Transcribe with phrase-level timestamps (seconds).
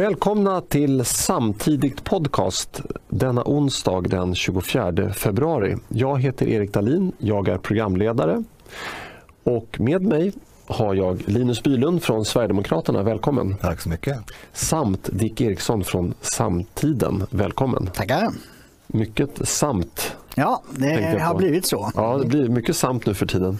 [0.00, 5.76] Välkomna till Samtidigt podcast denna onsdag den 24 februari.
[5.88, 8.44] Jag heter Erik Dahlin, jag är programledare
[9.42, 10.32] och med mig
[10.66, 13.56] har jag Linus Bylund från Sverigedemokraterna, välkommen.
[13.60, 14.18] Tack så mycket.
[14.52, 17.86] Samt Dick Eriksson från Samtiden, välkommen.
[17.86, 18.28] Tackar.
[18.86, 20.16] Mycket samt.
[20.34, 21.90] Ja, det har blivit så.
[21.94, 23.58] Ja, det blir mycket samt nu för tiden.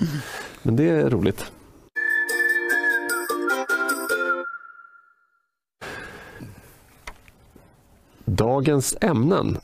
[0.62, 1.44] Men det är roligt.
[8.40, 9.58] Dagens ämnen.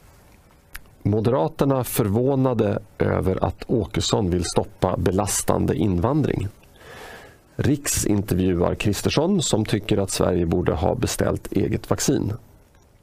[1.02, 6.48] Moderaterna förvånade över att Åkesson vill stoppa belastande invandring.
[7.56, 12.32] Riks intervjuar Kristersson som tycker att Sverige borde ha beställt eget vaccin.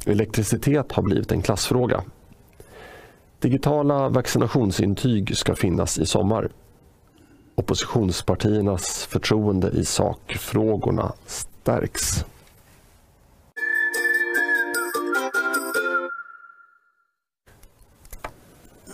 [0.05, 2.03] Elektricitet har blivit en klassfråga.
[3.39, 6.49] Digitala vaccinationsintyg ska finnas i sommar.
[7.55, 12.25] Oppositionspartiernas förtroende i sakfrågorna stärks.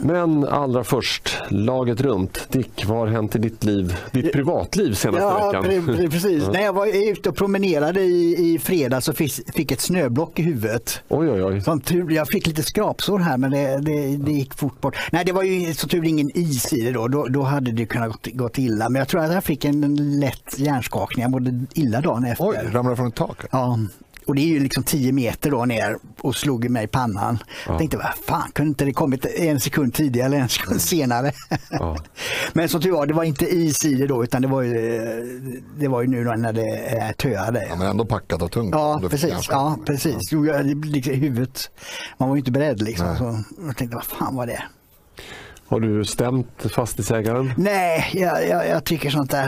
[0.01, 2.47] Men allra först, laget runt.
[2.51, 5.85] Dick, vad har hänt i ditt liv, ditt privatliv senaste ja, veckan?
[5.85, 6.47] Pre precis.
[6.47, 10.41] När jag var ute och promenerade i, i fredags så fick, fick ett snöblock i
[10.41, 11.01] huvudet.
[11.07, 11.61] Oj, oj, oj.
[11.61, 14.97] Som tur, jag fick lite skrapsår här men det, det, det, gick fort bort.
[15.11, 17.07] Nej, det var ju så tur ingen is i det då.
[17.07, 18.89] Då, då hade det kunnat gått, gått illa.
[18.89, 21.21] Men jag tror att jag fick en lätt hjärnskakning.
[21.21, 22.47] Jag mådde illa dagen efter.
[22.47, 23.37] Oj, ramlade från ett tak?
[23.51, 23.79] Ja,
[24.29, 27.37] och det är ju liksom 10 meter då ner och slog mig i pannan.
[27.43, 27.71] Ja.
[27.71, 31.31] Jag tänkte, vad fan, kunde inte det kommit en sekund tidigare eller en sekund senare?
[31.69, 31.97] Ja.
[32.53, 34.73] Men som tur var, det var inte is i det då utan det var ju,
[35.79, 37.67] det var ju nu när det töade.
[37.69, 38.69] Ja, men ändå packat och tungt.
[38.71, 39.47] Ja, precis.
[39.49, 40.31] Ja, precis.
[40.31, 40.45] Jo,
[40.83, 41.71] liksom, huvudet,
[42.17, 43.17] man var ju inte beredd liksom.
[43.17, 44.63] Så jag tänkte, vad fan var det?
[45.69, 47.53] Har du stämt fastighetsägaren?
[47.57, 49.47] Nej, jag, jag, jag tycker sånt där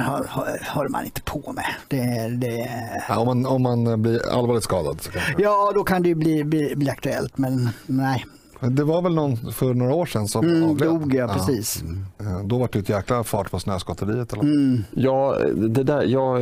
[0.73, 1.65] håller man inte på med.
[1.87, 2.69] Det, det...
[3.09, 5.01] Ja, om, man, om man blir allvarligt skadad?
[5.01, 5.35] Så kanske.
[5.37, 8.25] Ja, då kan det bli, bli, bli aktuellt, men nej.
[8.59, 10.89] Det var väl någon för några år sedan som mm, avled?
[10.89, 11.81] Dog, ja, precis.
[11.81, 12.47] Mm.
[12.47, 14.33] Då var det ett jäkla fart på snöskotteriet.
[14.33, 14.43] Eller?
[14.43, 14.83] Mm.
[14.91, 16.41] Ja, det där, jag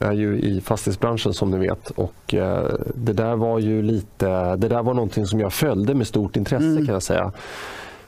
[0.00, 4.68] är ju i fastighetsbranschen som ni vet och eh, det där var ju lite, det
[4.68, 6.86] där var någonting som jag följde med stort intresse mm.
[6.86, 7.32] kan jag säga.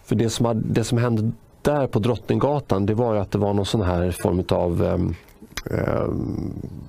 [0.09, 1.31] För det som, hade, det som hände
[1.63, 4.85] där på Drottninggatan det var ju att det var någon sån här form av
[5.71, 6.09] eh,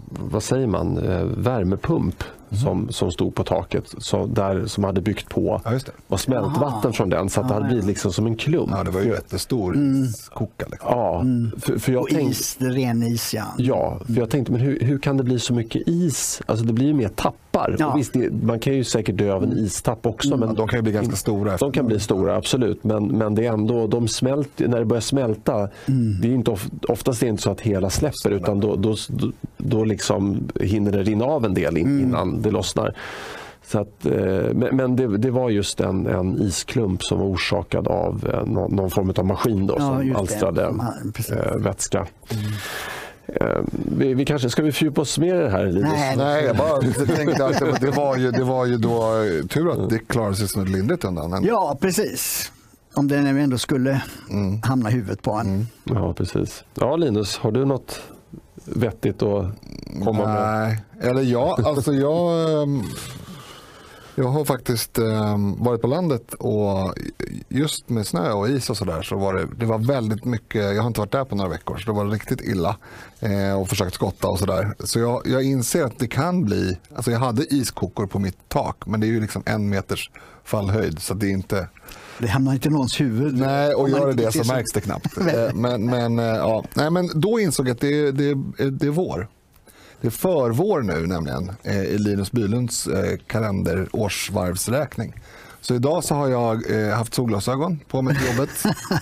[0.09, 2.63] vad säger man, eh, värmepump mm.
[2.63, 7.09] som, som stod på taket så där, som hade byggt på ja, och smältvatten från
[7.09, 8.71] den så att det hade blivit liksom som en klump.
[8.71, 10.07] Ja, det var ju jättestor mm.
[10.33, 10.65] koka.
[10.71, 10.89] Liksom.
[10.91, 11.51] Ja, mm.
[11.59, 13.45] för, för jag och tänkte, is, ren is ja.
[13.57, 16.41] Ja, för jag tänkte men hur, hur kan det bli så mycket is?
[16.45, 17.09] Alltså det blir ju mer
[17.51, 17.75] tappar.
[17.79, 17.93] Ja.
[17.95, 20.33] visst, det, man kan ju säkert dö av en istapp också.
[20.33, 20.39] Mm.
[20.39, 21.57] Men de kan bli ganska stora.
[21.57, 22.83] De kan bli stora, absolut.
[22.83, 26.21] Men, men det är ändå, de smälter, när det börjar smälta, mm.
[26.21, 28.95] det är inte of, oftast är det inte så att hela släpper utan då, då,
[29.57, 31.99] då, liksom hinner det rinna av en del mm.
[31.99, 32.95] innan det lossnar.
[33.65, 38.29] Så att, eh, men det, det, var just en, en, isklump som var orsakad av
[38.33, 41.99] eh, någon, någon form av maskin då, ja, som alstrade äh, vätska.
[41.99, 42.51] Mm.
[43.97, 45.65] Vi, vi, kanske, ska vi fördjupa oss mer i det här?
[45.65, 46.79] Nej, Nej jag bara
[47.15, 49.11] tänkte att det, det, var ju, det var ju då
[49.49, 51.43] tur att det klarade sig så lindrigt undan.
[51.43, 52.51] Ja, precis.
[52.93, 54.61] Om det nu ändå skulle mm.
[54.61, 55.47] hamna i huvudet på en.
[55.47, 55.65] Mm.
[55.83, 56.63] Ja, precis.
[56.75, 58.01] Ja, Linus, har du något
[58.65, 59.45] vettigt att
[60.03, 60.33] komma Nej.
[60.33, 60.81] med?
[60.97, 62.83] Nej, eller ja, alltså jag ehm,
[64.19, 66.93] jag har faktiskt eh, varit på landet och
[67.49, 70.81] just med snö och is och sådär så var det, det var väldigt mycket, jag
[70.81, 72.77] har inte varit där på några veckor så det var riktigt illa
[73.19, 74.73] eh, och försökt skotta och sådär.
[74.79, 78.85] Så jag, jag inser att det kan bli, alltså jag hade iskokor på mitt tak
[78.85, 80.11] men det är ju liksom en meters
[80.43, 81.67] fallhöjd så det är inte
[82.17, 83.37] det hamnar inte i någons huvud.
[83.37, 85.17] Nej, och gör det det så märks det knappt.
[85.27, 86.63] Eh, men, men, eh, ja.
[86.75, 88.33] Nej, men då insåg jag att det, det,
[88.69, 89.27] det är vår.
[90.01, 95.13] Det är förvår nu nämligen eh, i Linus Bylunds eh, kalender årsvarvsräkning.
[95.61, 98.49] Så idag så har jag eh, haft solglasögon på mig till jobbet.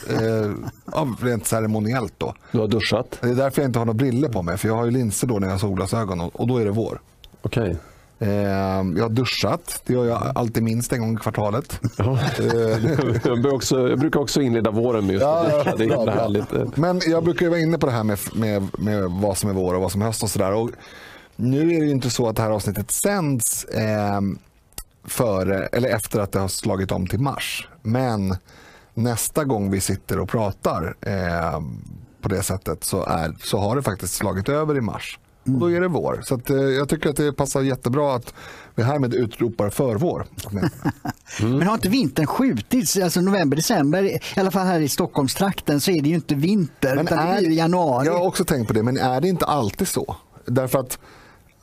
[0.94, 2.34] eh, rent ceremoniellt då.
[2.52, 3.18] Du har duschat?
[3.22, 4.58] Det är därför jag inte har några briller på mig.
[4.58, 6.72] För jag har ju linser då när jag har solglasögon och, och då är det
[6.72, 7.02] vår.
[7.42, 7.64] Okej.
[7.64, 7.76] Okay.
[8.20, 8.30] Eh,
[8.96, 11.82] jag har duschat, det gör jag alltid minst en gång i kvartalet.
[11.98, 12.20] Ja.
[13.24, 15.76] jag, också, jag, brukar också inleda våren med just att duscha.
[15.76, 16.78] Det är härligt.
[16.78, 19.74] Men jag brukar vara inne på det här med, med, med vad som är vår
[19.74, 20.70] och vad som är höst och sådär.
[21.36, 24.22] Nu är det ju inte så att det här avsnittet sänds eh,
[25.04, 27.68] före eller efter att det har slagit om till mars.
[27.82, 28.36] Men
[28.94, 31.62] nästa gång vi sitter och pratar eh,
[32.22, 35.20] på det sättet så, är, så har det faktiskt slagit över i mars.
[35.54, 36.22] Och då är det vår.
[36.24, 38.34] Så att, eh, jag tycker att det passar jättebra att
[38.76, 40.26] vi härmed utropar förvår.
[40.52, 40.70] Mm.
[41.58, 42.98] Men har inte vintern skjutits?
[42.98, 46.96] Alltså november, december, i alla fall här i Stockholmstrakten så är det ju inte vinter
[46.96, 48.06] men utan är, det blir januari.
[48.06, 50.16] Jag har också tänkt på det, men är det inte alltid så?
[50.46, 51.00] Därför att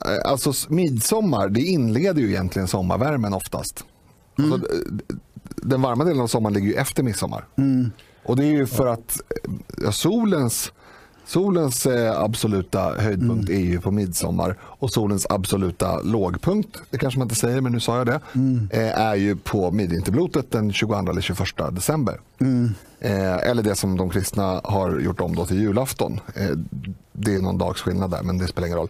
[0.05, 3.85] eh, alltså midsommar, det inleder ju egentligen sommarvärmen oftast.
[4.37, 4.53] Mm.
[4.53, 4.67] Alltså,
[5.55, 7.47] den varma delen av sommaren ligger ju efter midsommar.
[7.57, 7.91] Mm.
[8.23, 9.19] Och det är ju för att
[9.83, 10.71] ja, solens
[11.25, 13.61] Solens eh, absoluta höjdpunkt mm.
[13.61, 17.79] är ju på midsommar och solens absoluta lågpunkt, det kanske man inte säger men nu
[17.79, 18.69] sa jag det, mm.
[18.71, 21.39] eh, är ju på midvinterblotet den 22 eller 21
[21.71, 22.19] december.
[22.39, 22.73] Mm.
[22.99, 26.19] Eh, eller det som de kristna har gjort om då till julafton.
[27.13, 28.89] Det är någon dags skillnad där men det spelar ingen roll.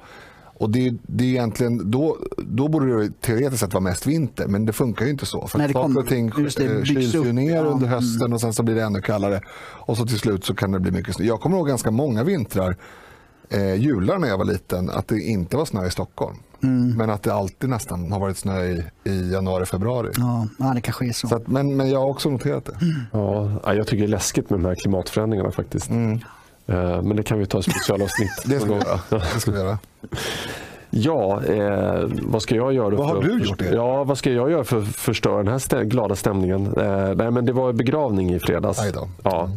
[0.58, 4.66] Och det, det är egentligen, då, då borde det teoretiskt sett vara mest vinter, men
[4.66, 5.48] det funkar ju inte så.
[5.48, 7.62] För Nej, saker och ting eh, kyls ju ner ja.
[7.62, 9.42] under hösten och sen så blir det ännu kallare.
[9.58, 11.26] Och så till slut så kan det bli mycket snö.
[11.26, 12.76] Jag kommer ihåg ganska många vintrar,
[13.50, 16.36] eh, jular när jag var liten, att det inte var snö i Stockholm.
[16.64, 16.98] Mm.
[16.98, 20.10] Men att det alltid nästan har varit snö i, i januari, februari.
[20.18, 21.28] Ja, ja det kanske är så.
[21.28, 22.86] så att, men, men jag har också noterat det.
[22.86, 23.60] Mm.
[23.64, 25.90] Ja, jag tycker det är läskigt med de här klimatförändringarna faktiskt.
[25.90, 26.20] Mm.
[26.68, 28.32] Eh, men det kan vi ta i specialavsnitt.
[28.46, 29.00] det ska vi göra.
[29.10, 29.78] Det ska vi göra.
[30.98, 32.96] Ja, eh, vad ska jag göra?
[32.96, 33.60] Vad har du gjort?
[33.60, 33.70] Det?
[33.70, 36.74] Ja, vad ska jag göra för att förstöra den här stä glada stämningen?
[36.78, 38.80] Eh, nej, men det var begravning i fredags.
[39.24, 39.50] Ja.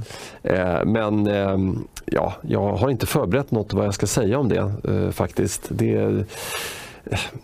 [0.42, 1.58] Eh, men eh,
[2.04, 5.66] ja, jag har inte förberett något vad jag ska säga om det eh, faktiskt.
[5.68, 6.24] Det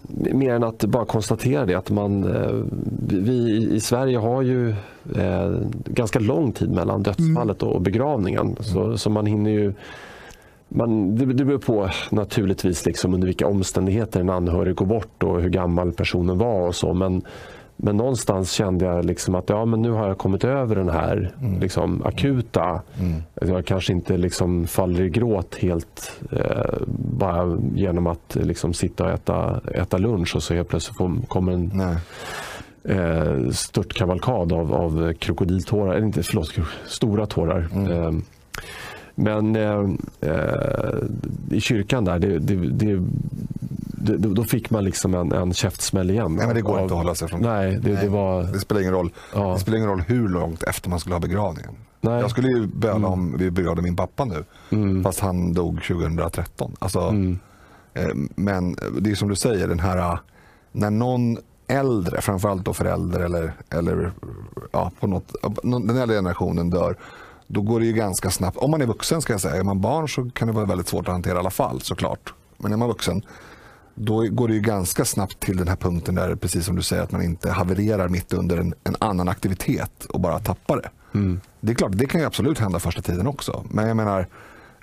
[0.08, 2.34] mer än att bara konstatera det att man,
[3.08, 4.70] vi i Sverige har ju
[5.16, 5.52] eh,
[5.84, 8.46] ganska lång tid mellan dödsfallet och begravningen.
[8.46, 8.56] Mm.
[8.62, 9.74] Så, så man hinner ju
[10.68, 15.40] man, det, det beror på naturligtvis liksom under vilka omständigheter en anhörig går bort och
[15.40, 16.94] hur gammal personen var och så.
[16.94, 17.22] Men,
[17.76, 21.32] men någonstans kände jag liksom att ja, men nu har jag kommit över den här
[21.40, 21.60] mm.
[21.60, 22.82] liksom, akuta.
[23.00, 23.22] Mm.
[23.34, 29.10] Jag kanske inte liksom faller i gråt helt eh, bara genom att liksom, sitta och
[29.10, 31.96] äta, äta lunch och så helt plötsligt får, kommer en Nej.
[32.98, 36.52] eh, störtkavalkad av, av krokodiltårar, eller inte, förlåt,
[36.86, 37.68] stora tårar.
[37.72, 37.92] Mm.
[37.92, 38.12] Eh,
[39.14, 39.86] men eh,
[40.20, 40.98] eh,
[41.50, 43.00] i kyrkan där, det, det,
[44.06, 46.34] det, då fick man liksom en, en käftsmäll igen.
[46.34, 47.40] Nej, men det går av, inte att hålla sig från.
[47.40, 48.42] Nej, det, Nej, det, var...
[48.42, 49.10] det spelar ingen roll.
[49.34, 49.52] Ja.
[49.52, 51.70] Det spelar ingen roll hur långt efter man skulle ha begravningen.
[52.00, 52.20] Nej.
[52.20, 53.12] Jag skulle ju böla mm.
[53.12, 55.02] om vi begravde min pappa nu, mm.
[55.02, 56.76] fast han dog 2013.
[56.78, 57.38] Alltså, mm.
[57.94, 60.18] eh, men det är som du säger, den här
[60.72, 64.12] när någon äldre, framförallt då förälder eller, eller
[64.72, 66.96] ja, på något, den äldre generationen dör
[67.46, 68.56] då går det ju ganska snabbt.
[68.56, 69.56] Om man är vuxen ska jag säga.
[69.56, 72.34] Är man barn så kan det vara väldigt svårt att hantera i alla fall såklart.
[72.56, 73.22] Men är man vuxen
[73.94, 77.02] då går det ju ganska snabbt till den här punkten där precis som du säger
[77.02, 81.18] att man inte havererar mitt under en, en annan aktivitet och bara tappar det.
[81.18, 81.40] Mm.
[81.60, 83.64] Det är klart, det kan ju absolut hända första tiden också.
[83.70, 84.20] Men jag menar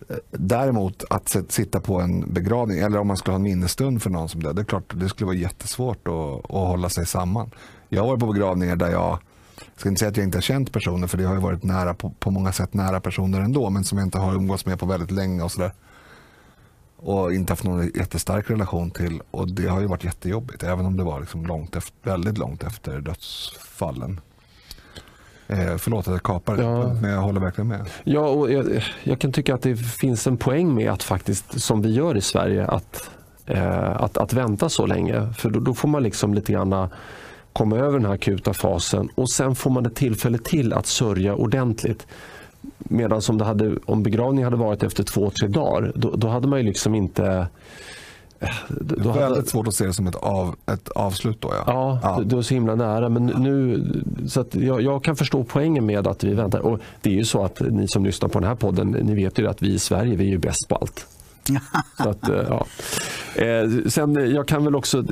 [0.09, 4.09] eh, Däremot att sitta på en begravning eller om man skulle ha en minnesstund för
[4.09, 4.53] någon som dör.
[4.53, 7.51] Det är klart det skulle vara jättesvårt att, att hålla sig samman.
[7.89, 9.19] Jag har varit på begravningar där jag
[9.65, 11.93] jag ska inte säga att jag inte har känt personer för det har varit nära
[11.93, 14.85] på, på många sätt nära personer ändå men som jag inte har umgåtts med på
[14.85, 15.71] väldigt länge och sådär.
[16.97, 20.97] Och inte haft någon jättestark relation till och det har ju varit jättejobbigt även om
[20.97, 24.21] det var liksom långt efter, väldigt långt efter dödsfallen.
[25.47, 26.93] Eh, förlåt att jag kapar ja.
[26.93, 27.89] men jag håller verkligen med.
[28.03, 31.81] Ja, och jag, jag, kan tycka att det finns en poäng med att faktiskt, som
[31.81, 33.09] vi gör i Sverige, att,
[33.45, 35.33] eh, att, att vänta så länge.
[35.33, 36.89] För då, då får man liksom lite grann
[37.53, 41.35] komma över den här akuta fasen och sen får man ett tillfälle till att sörja
[41.35, 42.07] ordentligt.
[42.77, 46.47] Medan om, det hade, om begravningen hade varit efter två, tre dagar, då, då hade
[46.47, 47.47] man ju liksom inte
[48.39, 49.45] eh, det är väldigt hade...
[49.45, 51.53] svårt att se det som ett, av, ett avslut då.
[51.53, 52.23] Ja, ja, ja.
[52.25, 53.09] du är så himla nära.
[53.09, 53.83] Men nu,
[54.27, 56.59] så jag, jag, kan förstå poängen med att vi väntar.
[56.59, 59.39] Och Det är ju så att ni som lyssnar på den här podden, ni vet
[59.39, 61.07] ju att vi i Sverige vi är ju bäst på allt.
[61.97, 62.65] Så att, eh, ja.
[63.35, 65.03] Eh, sen, eh, jag kan väl också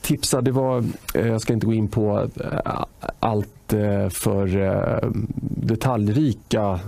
[0.00, 2.28] tipsa, det var, jag ska inte gå in på
[3.20, 3.48] allt
[4.10, 4.46] för
[5.66, 6.80] detaljrika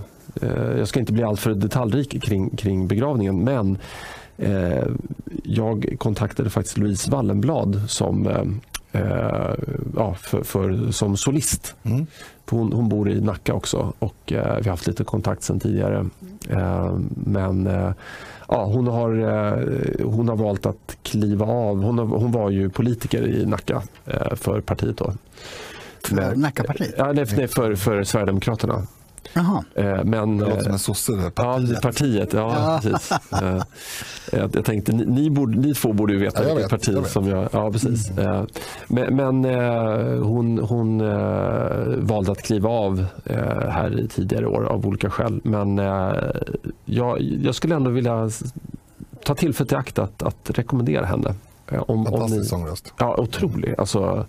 [0.78, 3.78] jag ska inte bli alltför detaljrik kring, kring begravningen men
[5.42, 8.28] jag kontaktade faktiskt Louise Wallenblad som,
[9.96, 11.74] ja, för, för, som solist.
[11.82, 12.06] Mm.
[12.50, 16.06] Hon, hon, bor i Nacka också och vi har haft lite kontakt sedan tidigare.
[17.08, 17.68] men
[18.48, 21.82] ja, hon, har, eh, hon har valt att kliva av.
[21.82, 24.96] Hon, har, hon var ju politiker i Nacka eh, för partiet.
[24.96, 25.12] Då.
[26.04, 26.94] För Nackapartiet?
[26.98, 28.86] Ja, nej, för, för Sverigedemokraterna.
[29.36, 29.64] Jaha.
[29.74, 31.30] Eh, men, det låter som en sosse.
[31.34, 31.70] Partiet.
[31.72, 32.32] Ja, partiet.
[32.32, 33.10] Ja, precis.
[34.32, 37.06] jag, jag tänkte, ni, ni, borde, ni två borde ju veta ja, vilket parti jag
[37.06, 37.48] som jag...
[37.52, 38.10] Ja, precis.
[38.10, 38.46] Mm.
[38.86, 39.44] Men, men
[40.22, 40.98] hon, hon
[42.06, 43.04] valde att kliva av
[43.68, 45.40] här i tidigare år av olika skäl.
[45.44, 45.78] Men
[46.84, 48.30] jag, jag skulle ändå vilja
[49.24, 51.34] ta tillfället i akt att, att rekommendera henne.
[51.86, 52.94] Om, Fantastisk sångröst.
[52.98, 53.74] Ja, otrolig.
[53.78, 54.26] Alltså,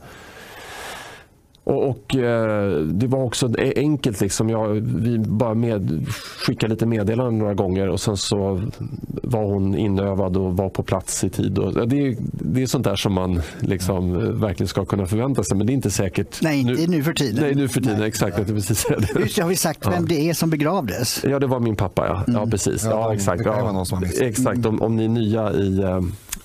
[1.68, 4.22] Och, och eh, Det var också enkelt.
[4.22, 4.50] Liksom.
[4.50, 6.06] Jag, vi bara med,
[6.46, 8.62] skickade lite meddelanden några gånger och sen så
[9.08, 11.58] var hon inövad och var på plats i tid.
[11.58, 15.58] Och, det, är, det är sånt där som man liksom verkligen ska kunna förvänta sig.
[15.58, 16.42] Men det är inte säkert.
[16.42, 17.44] Nej, inte nu, nu för tiden.
[17.44, 18.00] Nej, nu för tiden.
[18.00, 18.08] Nej.
[18.08, 18.38] Exakt.
[18.38, 19.20] Jag precis det.
[19.20, 20.06] Just, har vi sagt vem ja.
[20.08, 21.24] det är som begravdes?
[21.24, 22.08] Ja, det var min pappa.
[22.08, 22.42] Ja, mm.
[22.42, 22.84] ja precis.
[22.84, 23.46] Ja, ja exakt.
[23.46, 23.86] Ja,
[24.20, 24.66] exakt.
[24.66, 26.00] Om, om ni är nya i eh,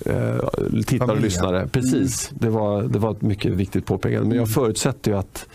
[0.06, 0.36] eh,
[0.86, 1.68] tittare och lyssnare.
[1.72, 2.38] Precis, mm.
[2.40, 4.28] det, var, det var ett mycket viktigt påpekande.
[4.28, 4.54] Men jag mm.
[4.54, 5.46] förutsätter ju att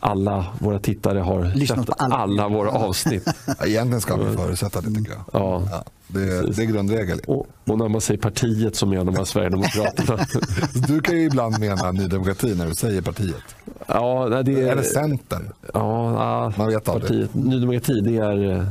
[0.00, 2.16] alla våra tittare har Lyssnat sett alla.
[2.16, 3.28] alla våra avsnitt.
[3.64, 5.24] Egentligen ska vi förutsätta det tycker jag.
[5.32, 5.62] Ja.
[5.70, 7.20] ja det, är, det är grundregel.
[7.26, 10.26] Och, och, när man säger partiet så menar man Sverigedemokraterna.
[10.88, 13.42] du kan ju ibland mena Ny Demokrati när du säger partiet.
[13.86, 15.52] Ja, det är, Eller Centern.
[15.74, 17.10] Ja, man vet partiet.
[17.10, 17.28] aldrig.
[17.34, 18.64] Ny Demokrati det är Eh,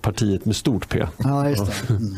[0.00, 1.06] partiet med stort P.
[1.18, 1.72] Ja, just det.
[1.98, 2.14] Mm.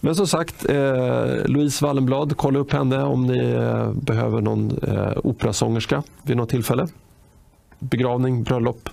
[0.00, 5.12] Men som sagt, eh, Louise Wallenblad, kolla upp henne om ni eh, behöver någon eh,
[5.24, 6.86] operasångerska vid något tillfälle.
[7.78, 8.88] Begravning, bröllop,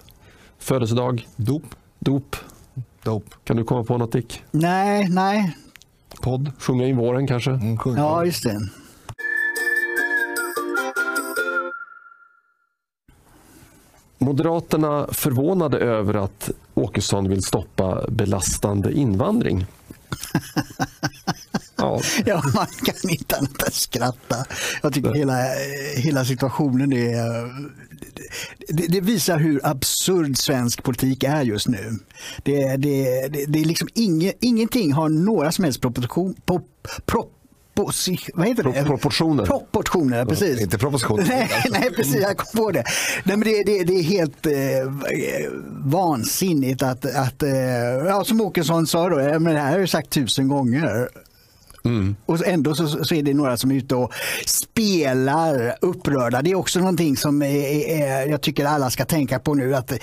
[0.60, 1.63] födelsedag, dop.
[2.00, 2.36] dop.
[3.04, 3.24] Dop.
[3.44, 4.44] Kan du komma på något Dick?
[4.51, 5.58] Nej, nej.
[6.22, 6.51] Podd.
[6.60, 7.51] Sjunga in våren kanske?
[7.51, 8.60] Mm, ja, just det.
[14.22, 19.66] Moderaterna förvånade över att Åkesson vill stoppa belastande invandring.
[21.75, 22.01] ja.
[22.25, 24.46] ja, man kan inte annat än skratta.
[24.84, 25.34] Jag tycker hela,
[25.96, 27.51] hela situationen är...
[28.68, 32.00] Det, det, visar hur absurd svensk politik är just nu.
[32.44, 36.88] Det, det, det, det är liksom inge, ingenting har några som helst proportion, pop,
[37.85, 38.83] prop, vad heter det?
[38.83, 39.45] Proportioner.
[39.45, 40.61] Proportioner, precis.
[40.61, 41.25] Inte propositioner.
[41.29, 42.21] nej, nej, precis.
[42.21, 42.83] Jag kom på det.
[43.23, 44.53] Nej, men det, det, det är helt eh,
[45.69, 47.51] vansinnigt att, att eh,
[48.07, 51.09] ja, som Åkesson sa, då, men det här har jag sagt tusen gånger.
[51.83, 52.15] Mm.
[52.25, 54.13] Och ändå så, så, är det några som är ute och
[54.45, 56.41] spelar upprörda.
[56.41, 59.75] Det är också någonting som är, är, jag tycker alla ska tänka på nu.
[59.75, 59.97] att eh,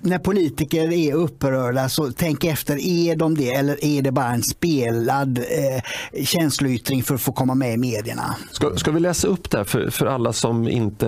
[0.00, 4.42] När politiker är upprörda så tänk efter, är de det eller är det bara en
[4.42, 8.36] spelad eh, känsloyttring för att få komma med i medierna?
[8.52, 11.06] Ska, ska vi läsa upp det för, för alla som inte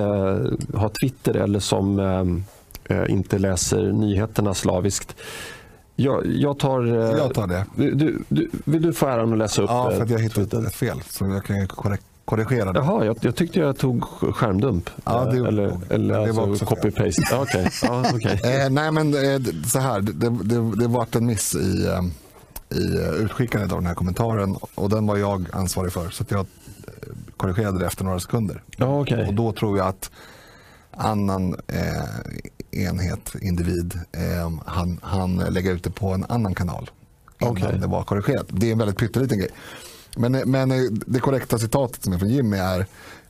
[0.74, 5.16] har Twitter eller som eh, eh inte läser nyheterna slaviskt.
[6.00, 7.66] Jag, jag, tar, eh, jag tar det.
[7.74, 9.70] Du, du, vill du få äran att läsa upp?
[9.70, 11.02] Ja, för att jag hittade ett fel.
[11.10, 11.68] Så jag kan
[12.24, 12.78] korrigera det.
[12.78, 14.90] Jaha, jag, jag tyckte jag tog skärmdump.
[15.04, 17.22] Ja, det, eller eller det alltså var också copy-paste.
[17.30, 17.66] Ja, okay.
[17.82, 18.32] ja, okay.
[18.32, 20.00] eh, nej, men eh, så här.
[20.00, 24.56] Det, det, det var en miss i, eh, i utskickandet av den här kommentaren.
[24.74, 26.10] Och den var jag ansvarig för.
[26.10, 26.46] Så jag
[27.36, 28.62] korrigerade det efter några sekunder.
[28.76, 29.26] Ja, okay.
[29.26, 30.10] Och då tror jag att
[30.90, 32.04] annan eh,
[32.72, 36.90] enhet, individ, eh, han, han lägger ut det på en annan kanal
[37.40, 37.78] innan okay.
[37.78, 38.46] det var korrigerat.
[38.48, 39.50] Det är en väldigt pytteliten grej.
[40.16, 42.86] Men, men eh, det korrekta citatet som är från Jimmy är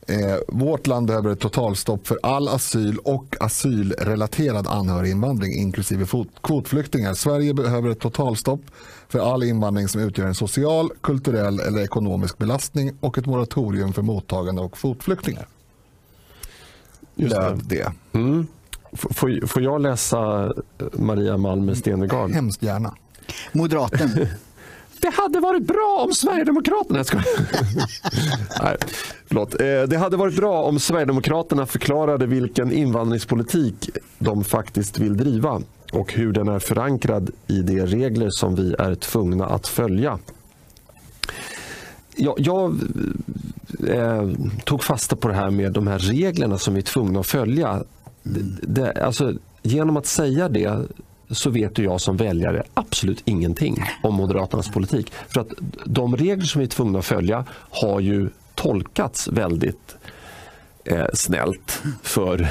[0.07, 6.07] eh, Vårt land behöver ett totalstopp för all asyl och asylrelaterad anhöriginvandring inklusive
[6.43, 7.15] kvotflyktingar.
[7.15, 8.61] Sverige behöver ett totalstopp
[9.09, 14.03] för all invandring som utgör en social, kulturell eller ekonomisk belastning och ett moratorium för
[14.03, 15.47] mottagande och kvotflyktingar.
[17.15, 17.59] Just det.
[17.65, 17.93] det.
[18.13, 18.47] Mm.
[18.93, 22.31] Får, får jag läsa eh, Maria Malmer Stenergard?
[22.31, 22.95] Hemskt gärna.
[23.53, 24.27] Moderaten.
[25.01, 27.05] Det hade varit bra om Sverigedemokraterna...
[27.05, 27.17] Ska...
[28.63, 28.77] Nej,
[29.27, 29.61] förlåt.
[29.61, 36.13] Eh, det hade varit bra om Sverigedemokraterna förklarade vilken invandringspolitik de faktiskt vill driva och
[36.13, 40.19] hur den är förankrad i de regler som vi är tvungna att följa.
[42.17, 42.81] Jag, jag
[43.89, 44.29] eh,
[44.65, 47.85] tog fasta på det här med de här reglerna som vi är tvungna att följa.
[48.23, 50.87] Det, det, alltså, genom att säga det
[51.31, 55.13] så vet jag som väljare absolut ingenting om Moderaternas politik.
[55.29, 55.49] För att
[55.85, 59.97] de regler som vi är tvungna att följa har ju tolkats väldigt
[60.85, 62.49] eh, snällt för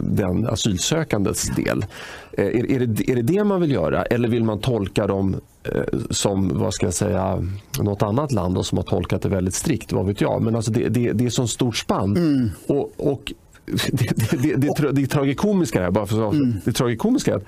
[0.00, 1.84] den asylsökandes del.
[2.32, 5.40] Eh, är, är, det, är det det man vill göra eller vill man tolka dem
[5.62, 7.46] eh, som vad ska jag säga,
[7.78, 9.92] något annat land och som har tolkat det väldigt strikt?
[9.92, 10.42] Vad vet jag.
[10.42, 12.16] Men alltså det, det, det är så stort spann.
[12.16, 12.50] Mm.
[12.66, 13.32] Och, och
[13.66, 16.54] det, det, det, det, det tragikomiska här, bara för att, mm.
[16.64, 17.44] det tragikomiska är att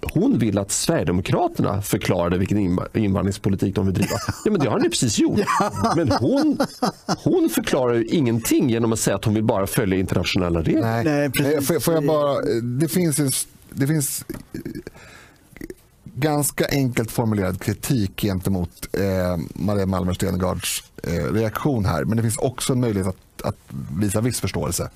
[0.00, 4.16] hon vill att Sverigedemokraterna förklarade vilken invandringspolitik de vill driva.
[4.44, 5.40] Ja, men det har ni precis gjort.
[5.96, 6.58] Men hon,
[7.24, 11.04] hon förklarar ju ingenting genom att säga att hon vill bara följa internationella regler.
[11.04, 11.30] Nej.
[11.30, 11.68] Precis.
[11.68, 14.24] Får, får jag bara, det finns, det finns
[16.14, 22.04] ganska enkelt formulerad kritik gentemot eh, Maria Malmer Stenergards eh, reaktion här.
[22.04, 23.56] Men det finns också en möjlighet att, att
[24.00, 24.90] visa viss förståelse.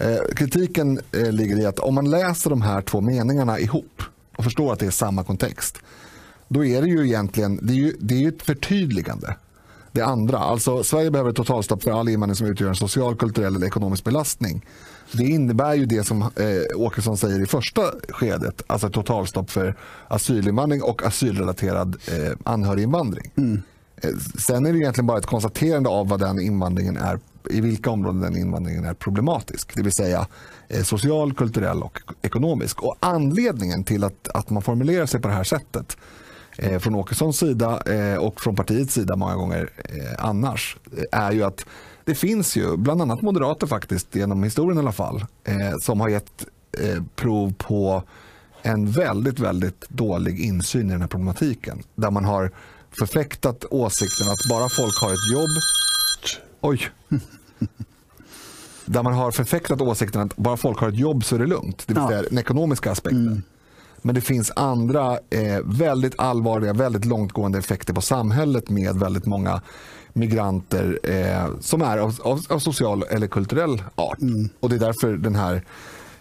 [0.00, 4.02] Eh, kritiken eh, ligger i att om man läser de här två meningarna ihop
[4.36, 5.78] och förstår att det är samma kontext.
[6.48, 9.36] Då är det ju egentligen det är ju, det är ett förtydligande.
[9.92, 10.38] det andra.
[10.38, 14.04] Alltså, Sverige behöver ett totalstopp för all invandring som utgör en social, kulturell eller ekonomisk
[14.04, 14.66] belastning.
[15.12, 19.76] Det innebär ju det som eh, Åkesson säger i första skedet, alltså ett totalstopp för
[20.08, 23.32] asylinvandring och asylrelaterad eh, anhöriginvandring.
[23.36, 23.62] Mm.
[23.96, 27.18] Eh, sen är det egentligen bara ett konstaterande av vad den invandringen är,
[27.50, 29.76] i vilka områden den invandringen är problematisk.
[29.76, 30.26] Det vill säga
[30.68, 32.82] eh, social, kulturell och ekonomisk.
[32.82, 35.96] Och anledningen till att, att man formulerar sig på det här sättet
[36.58, 39.70] eh, från Åkessons sida eh, och från partiets sida många gånger
[40.18, 40.76] annars
[41.12, 41.66] är ju att
[42.04, 45.24] det finns ju bland annat moderater faktiskt genom historien i alla fall
[45.80, 46.46] som har gett
[47.16, 48.02] prov på
[48.62, 51.82] en väldigt, väldigt dålig insyn i den här problematiken.
[51.94, 52.50] Där man har
[52.98, 55.50] förfäktat åsikten att bara folk har ett jobb.
[56.60, 56.90] Oj.
[58.86, 61.82] Där man har förfäktat åsikten att bara folk har ett jobb så är det lugnt.
[61.86, 62.28] Det vill säga ja.
[62.28, 63.26] den ekonomiska aspekten.
[63.26, 63.42] Mm.
[64.02, 69.60] Men det finns andra eh, väldigt allvarliga, väldigt långtgående effekter på samhället med väldigt många
[70.12, 74.20] migranter eh, som är av, av, av, social eller kulturell art.
[74.20, 74.48] Mm.
[74.60, 75.62] Och Det är därför den här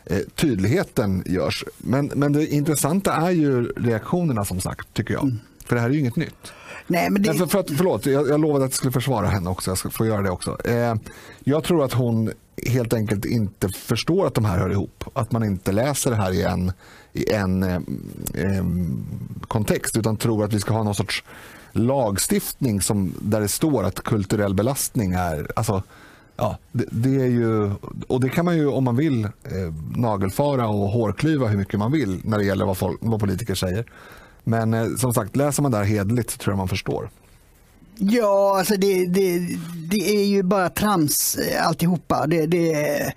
[0.05, 1.65] eh, tydligheten görs.
[1.77, 5.23] Men, men det intressanta är ju reaktionerna som sagt, tycker jag.
[5.23, 5.39] Mm.
[5.69, 6.53] För det här är ju inget nytt.
[6.87, 7.33] Nej, men det...
[7.33, 9.71] för, för att, förlåt, jag, jag lovade att jag skulle försvara henne också.
[9.71, 10.57] Jag ska få göra det också.
[10.65, 10.95] Eh,
[11.43, 12.31] jag tror att hon
[12.67, 15.03] helt enkelt inte förstår att de här hör ihop.
[15.13, 16.71] Att man inte läser det här i en,
[17.13, 17.75] i en eh,
[18.33, 18.65] eh,
[19.47, 21.23] kontext utan tror att vi ska ha någon sorts
[21.71, 25.51] lagstiftning som, där det står att kulturell belastning är...
[25.55, 25.83] Alltså,
[26.35, 27.71] ja, det, det, är ju,
[28.07, 29.31] och det kan man ju om man vill eh,
[29.95, 33.85] nagelfara och hårklyva hur mycket man vill när det gäller vad, folk, vad politiker säger.
[34.49, 37.09] Men eh, som sagt, läser man det här hedligt så tror jag man förstår.
[37.97, 39.39] Ja, alltså det, det,
[39.89, 42.27] det är ju bara trams eh, alltihopa.
[42.27, 43.13] Det, det,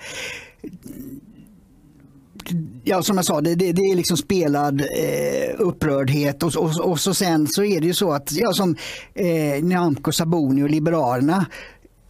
[2.85, 7.01] ja, som jag sa, det, det, det är liksom spelad eh, upprördhet och, och, och,
[7.01, 8.77] så sen så är det ju så att, ja, som
[9.15, 11.47] eh, Nyamko Sabuni och Liberalerna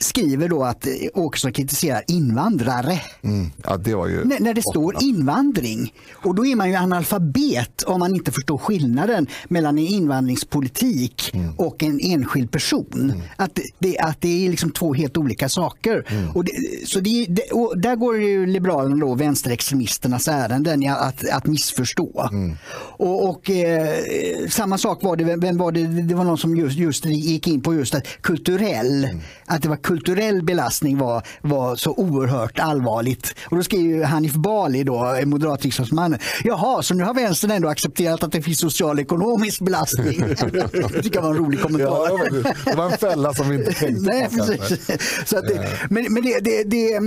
[0.03, 3.01] skriver då att Åkesson kritiserar invandrare.
[3.23, 3.51] Mm.
[3.65, 5.95] Ja, det var ju när, när det står invandring.
[6.13, 11.55] Och då är man ju analfabet om man inte förstår skillnaden mellan en invandringspolitik mm.
[11.59, 12.87] och en enskild person.
[12.93, 13.21] Mm.
[13.37, 16.05] Att, det, att det är liksom två helt olika saker.
[16.09, 16.31] Mm.
[16.31, 16.53] Och det,
[16.89, 22.29] så det, det, och där går ju Liberalerna då vänsterextremisternas ärenden att, att missförstå.
[22.33, 22.57] Mm.
[22.97, 26.79] Och, och eh, samma sak var det, vem var det, det var någon som just,
[26.79, 29.21] just gick in på just att kulturell, mm.
[29.47, 33.35] att det var kulturell belastning var, var så oerhört allvarligt.
[33.45, 38.33] Och då skriver Hanif Bali, då, moderatriksdagsmannen, jaha, så nu har vänstern ändå accepterat att
[38.33, 40.21] det finns social ekonomisk belastning.
[40.53, 42.09] det tycker jag var en rolig kommentar.
[42.09, 44.81] Ja, det var en fälla som vi inte tänkte Nej, precis.
[45.29, 47.01] Så att det, men men det, det, det,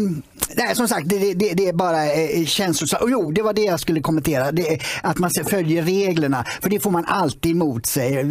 [0.55, 3.03] nej, som sagt, det, det, det är bara eh, känslosamt.
[3.03, 4.51] Och jo, det var det jag skulle kommentera.
[4.51, 8.23] Det, att man följer reglerna, för det får man alltid emot sig.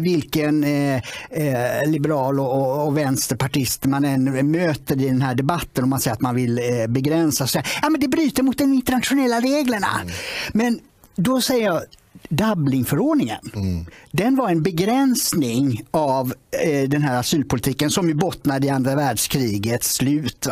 [0.00, 0.96] Vilken eh,
[1.30, 6.14] eh, liberal och, och vänsterpartist man än möter i den här debatten och man säger
[6.14, 7.62] att man vill eh, begränsa sig.
[7.82, 10.00] Ja, men det bryter mot de internationella reglerna.
[10.02, 10.14] Mm.
[10.52, 10.80] Men
[11.16, 11.82] då säger jag
[12.28, 13.38] Dublinförordningen.
[13.54, 13.86] Mm.
[14.10, 19.94] Den var en begränsning av eh, den här asylpolitiken som ju bottnade i andra världskrigets
[19.94, 20.46] slut.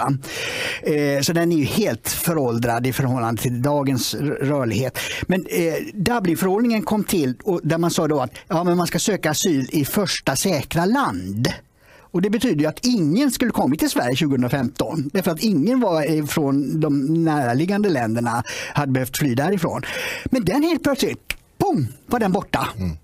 [0.82, 4.98] Eh, så den är ju helt föråldrad i förhållande till dagens rörlighet.
[5.22, 8.98] Men eh, Dublinförordningen kom till och där man sa då att ja, men man ska
[8.98, 11.48] söka asyl i första säkra land.
[12.10, 16.80] Och Det betyder att ingen skulle kommit till Sverige 2015 därför att ingen var från
[16.80, 18.42] de närliggande länderna
[18.74, 19.82] hade behövt fly därifrån.
[20.24, 22.68] Men den helt plötsligt, boom, var den borta.
[22.76, 22.96] Mm.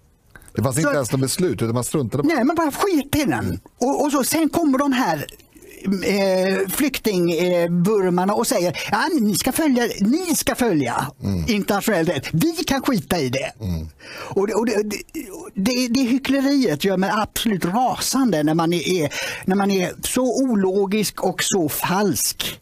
[0.54, 3.16] Det fanns så, inte ens något beslut utan man struntade på Nej, man bara skit
[3.16, 3.60] i den.
[3.78, 5.26] Och, och så, sen kommer de här
[5.84, 11.44] eh, flyktingburmarna eh, och säger ja, ni ska följa, ni ska följa mm.
[11.48, 12.28] internationell rätt.
[12.32, 13.52] Vi kan skita i det.
[13.60, 13.88] Mm.
[14.08, 14.82] Och, det, och det,
[15.54, 19.12] det, det hyckleriet gör mig absolut rasande när man är,
[19.44, 22.60] när man är så ologisk och så falsk.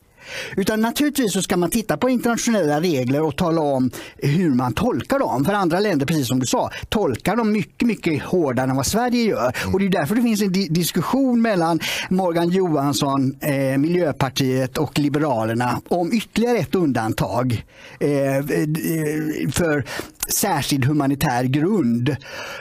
[0.57, 5.19] Utan naturligtvis så ska man titta på internationella regler och tala om hur man tolkar
[5.19, 5.45] dem.
[5.45, 9.23] För andra länder, precis som du sa, tolkar dem mycket, mycket hårdare än vad Sverige
[9.23, 9.57] gör.
[9.73, 14.99] Och det är därför det finns en di diskussion mellan Morgan Johansson, eh, Miljöpartiet och
[14.99, 17.65] Liberalerna om ytterligare ett undantag
[18.01, 18.43] eh, eh
[19.53, 19.85] för
[20.29, 22.09] särskild humanitär grund.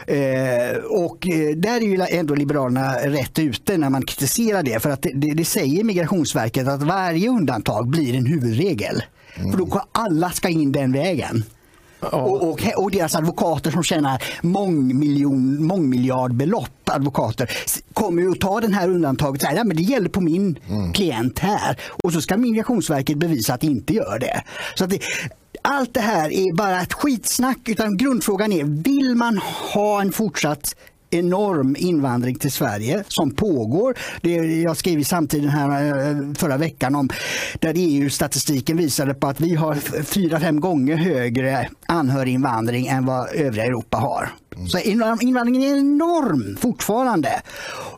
[0.07, 4.81] Eh, och eh, där är ju ändå Liberalerna rätt ute när man kritiserar det.
[4.81, 9.03] För att det, det säger Migrationsverket att varje undantag blir en huvudregel.
[9.35, 9.51] Mm.
[9.51, 11.43] För då alla ska in den vägen.
[12.01, 17.49] Och, och, och, deras advokater som tjänar mångmiljon, mångmiljardbelopp advokater
[17.93, 19.41] kommer ju att ta den här undantaget.
[19.41, 20.93] Så men det gäller på min mm.
[20.93, 21.79] klient här.
[22.03, 24.43] Och så ska Migrationsverket bevisa att det inte gör det.
[24.75, 24.99] Så det,
[25.61, 27.69] allt det här är bara ett skitsnack.
[27.69, 29.37] Utan grundfrågan är, vill man
[29.73, 30.75] ha en fortsatt
[31.11, 33.97] enorm invandring till Sverige som pågår.
[34.21, 37.09] Det, jag skrev i samtiden här eh, förra veckan om
[37.59, 43.65] där EU-statistiken visade på att vi har fyra, fem gånger högre anhöriginvandring än vad övriga
[43.65, 44.29] Europa har.
[44.67, 44.79] Så
[45.21, 47.41] invandringen är enorm fortfarande.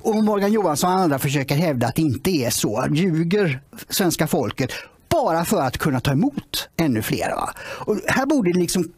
[0.02, 2.88] Och Morgan Johansson och andra försöker hävda att det inte är så.
[2.92, 4.72] Ljuger svenska folket
[5.10, 7.30] bara för att kunna ta emot ännu fler.
[7.30, 7.54] Va?
[7.60, 8.92] Och här borde liksom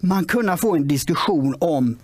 [0.00, 1.98] man kunna få en diskussion om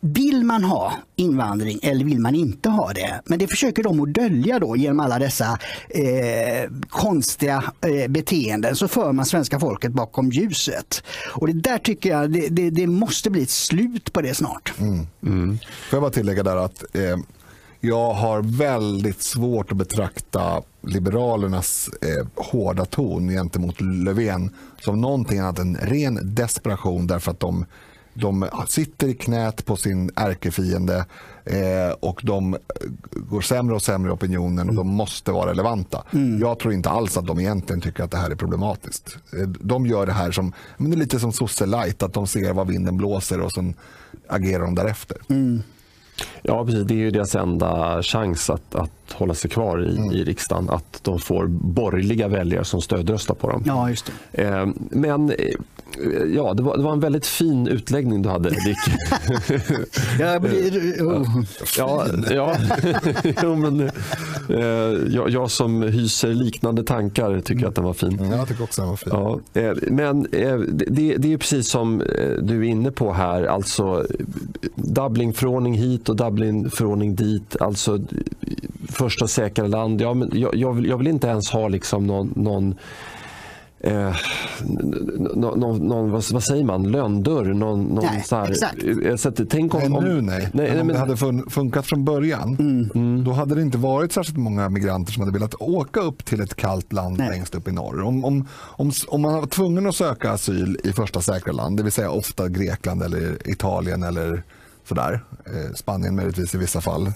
[0.00, 3.20] vill man ha invandring eller vill man inte ha det?
[3.24, 5.58] Men det försöker de att dölja då genom alla dessa
[5.88, 8.76] eh, konstiga eh, beteenden.
[8.76, 11.02] Så för man svenska folket bakom ljuset.
[11.34, 14.72] Och det där tycker jag, det, det, det måste bli ett slut på det snart.
[14.78, 15.06] Mm.
[15.22, 15.58] Mm.
[15.58, 17.16] Får jag bara tillägga där att eh,
[17.80, 25.58] jag har väldigt svårt att betrakta Liberalernas eh, hårda ton gentemot Löfven som någonting annat
[25.58, 27.64] än ren desperation därför att de,
[28.14, 31.06] de sitter i knät på sin ärkefiende
[31.44, 32.56] eh, och de
[33.10, 36.04] går sämre och sämre i opinionen och de måste vara relevanta.
[36.12, 36.40] Mm.
[36.40, 39.16] Jag tror inte alls att de egentligen tycker att det här är problematiskt.
[39.32, 42.26] Eh, de gör det här som men det är lite som sosse light, att de
[42.26, 43.74] ser vad vinden blåser och sen
[44.28, 45.16] agerar de därefter.
[45.28, 45.62] Mm.
[46.42, 46.86] Ja, precis.
[46.86, 50.12] Det är ju deras enda chans att, att hålla sig kvar i, mm.
[50.12, 50.70] i riksdagen.
[50.70, 53.62] Att de får borgerliga väljare som stödröstar på dem.
[53.66, 54.42] Ja, just det.
[54.42, 55.36] Eh, men eh,
[56.34, 58.78] ja, det var, det var en väldigt fin utläggning du hade, Dick.
[60.20, 61.02] jag blir...
[61.02, 61.42] Oh.
[61.78, 62.56] Ja, ja.
[63.42, 63.80] jo, men,
[64.48, 68.18] eh, jag, jag, som hyser liknande tankar tycker att den var fin.
[68.18, 69.08] Mm, jag tycker också den var fin.
[69.12, 73.44] Ja, eh, men eh, det, det, är precis som eh, du är inne på här,
[73.44, 74.06] alltså
[74.74, 77.56] Dublinförordning hit och Dublinförordning dit.
[77.60, 78.00] Alltså
[78.88, 80.00] första säkra land.
[80.00, 82.74] Ja, men jag, jag, vill, jag vill inte ens ha liksom någon, någon
[83.80, 84.16] Eh,
[85.34, 87.44] någon, någon, vad, vad, säger man, lönndörr?
[87.44, 88.84] Någon, någon nej, så här, exakt.
[89.04, 90.38] Eh, så att, tänk om, nej, nu nej.
[90.38, 91.16] nej, nej om men, det hade
[91.50, 92.90] funkat från början, mm.
[92.94, 93.24] mm.
[93.24, 96.54] då hade det inte varit särskilt många migranter som hade velat åka upp till ett
[96.54, 97.28] kallt land nej.
[97.28, 98.02] längst upp i norr.
[98.02, 101.82] Om, om, om, om man var tvungen att söka asyl i första säkra land, det
[101.82, 104.42] vill säga ofta Grekland eller Italien eller
[104.88, 107.12] sådär, eh, Spanien möjligtvis i vissa fall, Eh,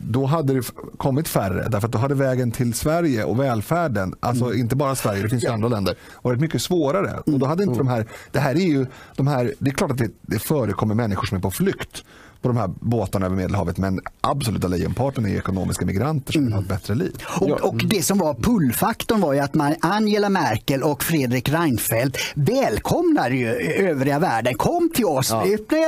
[0.00, 0.62] då hade det
[0.96, 4.58] kommit färre därför att då hade vägen till Sverige och välfärden, alltså mm.
[4.58, 7.10] inte bara Sverige, det finns ju andra länder, varit mycket svårare.
[7.10, 7.22] Mm.
[7.24, 7.86] Och då hade inte mm.
[7.86, 10.94] de här, det här är ju, de här, det är klart att det, det förekommer
[10.94, 12.04] människor som är på flykt
[12.46, 16.52] på de här båtarna över Medelhavet men absoluta lejonparten är ekonomiska migranter som mm.
[16.52, 17.22] vill ha ett bättre liv.
[17.40, 22.18] Och, och, det som var pullfaktorn var ju att man, Angela Merkel och Fredrik Reinfeldt
[22.34, 23.48] välkomnade ju
[23.88, 24.54] övriga världen.
[24.54, 25.46] Kom till oss, ja.
[25.54, 25.78] öppna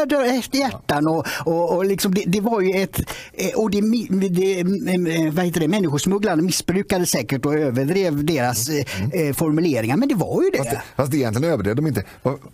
[0.53, 3.01] hjärtan och, och, och liksom det, det, var ju ett...
[3.57, 3.81] Och det,
[4.29, 4.65] det,
[5.33, 8.85] vad heter det, människosmugglarna missbrukade säkert och överdrev deras mm.
[9.13, 10.59] eh, formuleringar men det var ju det.
[10.59, 12.05] Fast, fast egentligen överdrev de inte.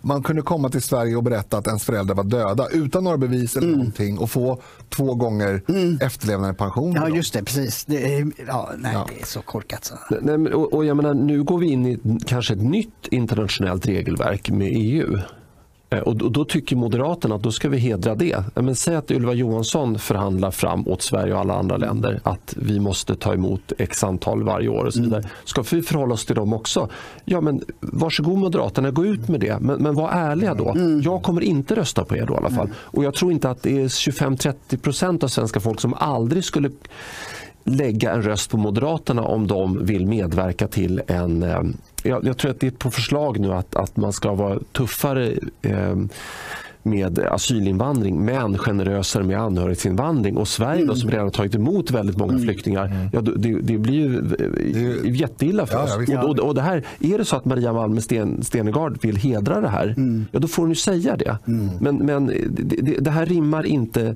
[0.01, 3.55] Man kunde komma till Sverige och berätta att ens föräldrar var döda utan några bevis
[3.55, 5.97] eller mm någonting och få två gånger mm.
[6.01, 6.93] efterlevandepension.
[6.93, 7.43] Ja, just det.
[7.43, 7.85] Precis.
[7.85, 9.07] Det är, ja, nej, ja.
[9.15, 9.85] det är så korkat.
[9.85, 9.95] Så.
[10.21, 14.49] Nej, och, och jag menar, nu går vi in i kanske ett nytt internationellt regelverk
[14.49, 15.17] med EU.
[15.89, 18.43] Eh, och då tycker Moderaterna att då ska vi hedra det.
[18.55, 22.79] Men säg att Ylva Johansson förhandlar fram åt Sverige och alla andra länder att vi
[22.79, 25.19] måste ta emot x antal varje år och så vidare.
[25.19, 25.31] Mm.
[25.43, 26.89] Ska vi förhålla oss till dem också?
[27.25, 29.59] Ja men varsågod Moderaterna, gå ut med det.
[29.59, 30.69] Men, men var ärliga då.
[30.69, 31.01] Mm.
[31.01, 32.65] Jag kommer inte rösta på er då i alla fall.
[32.65, 32.77] Mm.
[32.77, 36.69] Och jag tror inte att det är 25-30 procent av svenska folk som aldrig skulle
[37.63, 41.61] lägga en röst på Moderaterna om de vill medverka till en eh,
[42.05, 45.33] jag, jag, tror att det är på förslag nu att, att man ska vara tuffare
[45.61, 45.95] eh,
[46.85, 50.37] med asylinvandring men generösare med anhörighetsinvandring.
[50.37, 50.87] Och Sverige mm.
[50.87, 52.43] då, som redan har tagit emot väldigt många mm.
[52.43, 53.09] flyktingar, mm.
[53.13, 55.97] ja, det, det, blir ju det, jätteilla för oss.
[56.07, 59.61] Ja, och, och, det här, är det så att Maria Malmö Sten, Stenegard vill hedra
[59.61, 60.25] det här, mm.
[60.31, 61.37] ja, då får hon ju säga det.
[61.47, 61.69] Mm.
[61.79, 64.15] Men, men det, det, här rimmar inte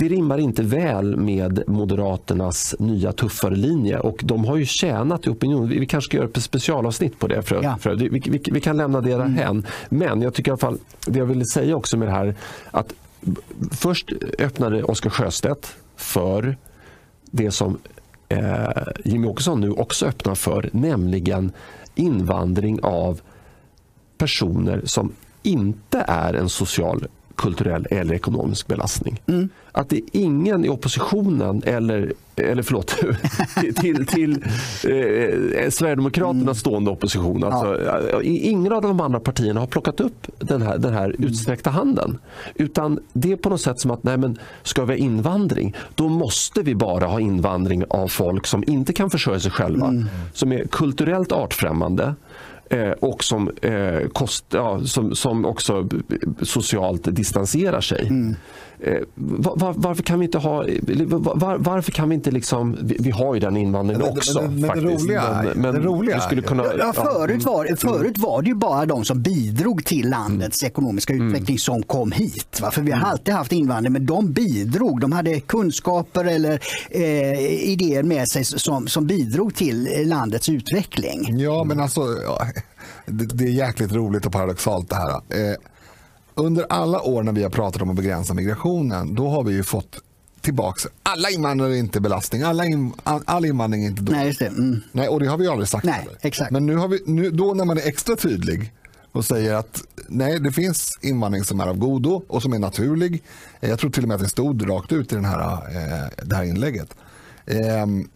[0.00, 5.30] det rimmar inte väl med Moderaternas nya tuffare linje och de har ju tjänat i
[5.30, 5.68] opinion.
[5.68, 7.42] Vi kanske ska göra ett specialavsnitt på det.
[7.42, 7.76] För, ja.
[7.80, 9.50] för vi, vi, vi, kan lämna det därhän.
[9.50, 9.64] Mm.
[9.88, 12.34] Men jag tycker i alla fall, det jag ville säga också med det här
[12.70, 12.92] att
[13.70, 16.56] först öppnade Oskar Sjöstedt för
[17.30, 17.78] det som
[18.28, 18.68] eh,
[19.04, 21.52] Jimmy Åkesson nu också öppnar för, nämligen
[21.94, 23.20] invandring av
[24.18, 27.06] personer som inte är en social
[27.40, 29.22] kulturell eller ekonomisk belastning.
[29.26, 29.48] Mm.
[29.72, 32.96] Att det är ingen i oppositionen eller, eller förlåt,
[33.80, 36.54] till, till eh, Sverigedemokraterna mm.
[36.54, 37.44] stående opposition.
[37.44, 38.22] Alltså, ja.
[38.22, 41.24] Ingen av de andra partierna har plockat upp den här, den här mm.
[41.24, 42.18] utsträckta handen.
[42.54, 46.08] Utan det är på något sätt som att nej men, ska vi ha invandring, då
[46.08, 49.86] måste vi bara ha invandring av folk som inte kan försörja sig själva.
[49.86, 50.08] Mm.
[50.32, 52.14] Som är kulturellt artfrämmande eh,
[52.72, 55.88] Eh, och som, eh, kost, ja, som, som också
[56.42, 58.06] socialt distanserar sig.
[58.06, 58.36] Mm.
[58.82, 60.64] Eh, var, varför kan vi inte ha...
[61.34, 62.76] Var, varför kan vi inte liksom...
[62.82, 64.42] Vi, vi har ju den invandringen Men- också.
[64.42, 64.86] men- men det faktiskt.
[65.04, 66.64] roliga- men, det roliga vi skulle kunna...
[66.78, 70.10] Ja, förut, var, förut var det ju bara de som bidrog till Mm.
[70.10, 72.60] landets ekonomiska utveckling som kom hit.
[72.62, 72.70] Va?
[72.70, 75.00] För vi har alltid haft invandring, men de bidrog.
[75.00, 77.40] De hade kunskaper eller eh,
[77.70, 81.38] idéer med sig som, som bidrog till landets utveckling.
[81.38, 82.46] Ja, men alltså, ja,
[83.06, 85.10] det, det är jäkligt roligt och paradoxalt det här.
[85.10, 85.54] Eh,
[86.34, 89.62] under alla år när vi har pratat om att begränsa migrationen, då har vi ju
[89.62, 90.00] fått
[90.40, 94.18] tillbaks, alla invandrare är inte belastning, alla in, all, invandring är inte dålig.
[94.18, 94.46] Nej, just det.
[94.46, 94.80] Mm.
[94.92, 95.84] Nej, och det har vi aldrig sagt.
[95.84, 96.16] Nej, heller.
[96.20, 96.50] exakt.
[96.50, 98.72] Men nu har vi, nu, då när man är extra tydlig
[99.12, 103.22] och säger att nej, det finns invandring som är av godo och som är naturlig.
[103.60, 106.36] Jag tror till och med att det stod rakt ut i den här, eh, det
[106.36, 106.94] här inlägget.
[107.46, 108.08] Ehm,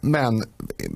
[0.00, 0.42] men
[0.78, 0.90] eh,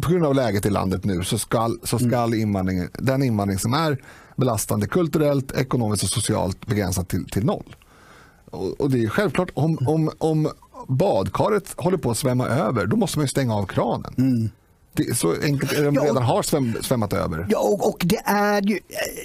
[0.00, 3.74] på grund av läget i landet nu så ska, så ska invandring, den invandring som
[3.74, 3.98] är
[4.40, 7.76] belastande kulturellt, ekonomiskt och socialt begränsad till, till noll.
[8.50, 10.50] Och, och det är självklart, om, om, om
[10.88, 14.50] badkaret håller på att svämma över, då måste man ju stänga av kranen.
[14.92, 17.46] Det är så enkelt är det, de Ja, och- redan har sväm, svämmat över.
[17.50, 18.78] Ja, och, och det är ju,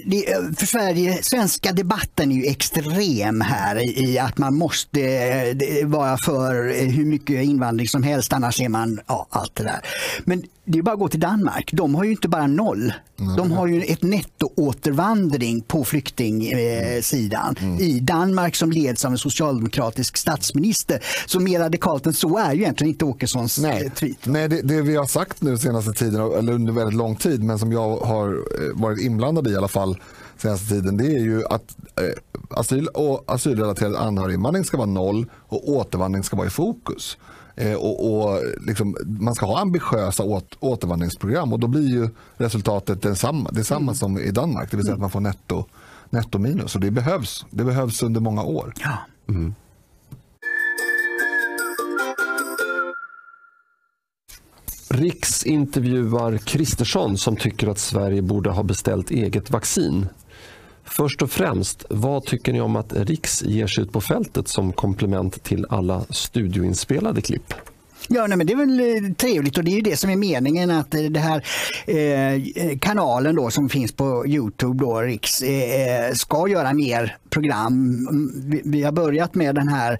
[0.05, 0.25] det,
[0.59, 6.17] för Sverige, svenska debatten är ju extrem här i, att man måste eh, det- vara
[6.17, 9.79] för eh, hur mycket invandring som helst, annars är man, ja, allt det där.
[10.25, 11.69] Men det är bara att gå till Danmark.
[11.73, 12.93] De har ju inte bara noll.
[13.37, 17.55] De har ju ett nettoåtervandring på flyktingsidan.
[17.79, 21.03] I Danmark som leds av en socialdemokratisk statsminister.
[21.25, 24.25] Så mer radikalt än så är ju egentligen inte Åkessons Nej, eh, tweet.
[24.25, 27.59] Nej det, det vi har sagt nu senaste tiden, eller under väldigt lång tid, men
[27.59, 29.97] som jag har eh, varit inblandad i i alla fall
[30.37, 35.69] senaste tiden, det är ju att eh, asyl och asylrelaterad anhöriginvandring ska vara noll och
[35.69, 37.17] återvandring ska vara i fokus.
[37.55, 43.01] Eh, och, och liksom, man ska ha ambitiösa åt, återvandringsprogram och då blir ju resultatet
[43.01, 45.65] detsamma, detsamma som i Danmark, det vill säga att man får netto,
[46.09, 46.75] netto minus.
[46.75, 48.73] Och det behövs, det behövs under många år.
[48.79, 48.97] Ja.
[54.89, 60.07] Riks intervjuar Kristersson som tycker att Sverige borde ha beställt eget vaccin.
[60.85, 64.73] Först och främst, vad tycker ni om att Riks ger sig ut på fältet som
[64.73, 67.53] komplement till alla studioinspelade klipp?
[68.09, 70.15] Ja, nej, men det är väl eh, trevligt och det är ju det som är
[70.15, 71.43] meningen att eh, den här
[71.87, 77.73] eh, kanalen då som finns på Youtube, då, Riks, eh, eh ska göra mer program.
[78.09, 79.99] Mm, vi, vi har börjat med den här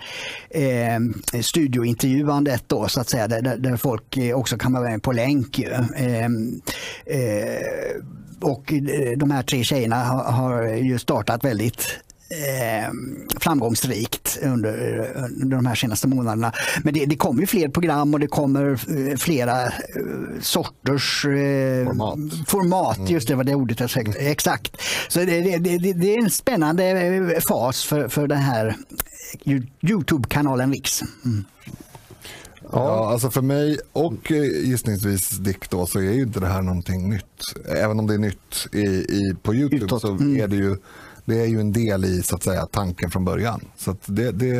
[0.49, 0.99] eh,
[1.41, 5.59] studiointervjuandet då så att säga där, där, folk också kan vara med på länk.
[5.59, 5.69] Ju.
[5.95, 6.25] Eh,
[7.05, 7.61] eh,
[8.41, 8.73] och
[9.17, 11.99] de här tre tjejerna har, har ju startat väldigt
[12.35, 12.89] eh,
[13.39, 15.07] framgångsrikt under,
[15.41, 16.51] under de här senaste månaderna.
[16.83, 19.71] Men det, det kommer ju fler program och det kommer eh, flera eh,
[20.41, 22.47] sorters eh, Format.
[22.47, 23.09] format.
[23.09, 24.19] Just det var det ordet jag sökte.
[24.19, 24.81] Exakt.
[25.07, 28.75] Så det, det, det, är en spännande eh, fas för, för den här
[29.81, 31.01] Youtube-kanalen Riks.
[31.25, 31.45] Mm.
[32.71, 34.31] Ja, alltså för mig och
[34.63, 37.55] gissningsvis Dick då så är ju inte det här någonting nytt.
[37.65, 40.41] Även om det är nytt i, i, på Youtube Utåt, så mm.
[40.41, 40.77] är det ju
[41.25, 43.61] det är ju en del i så att säga tanken från början.
[43.77, 44.51] Så det, det,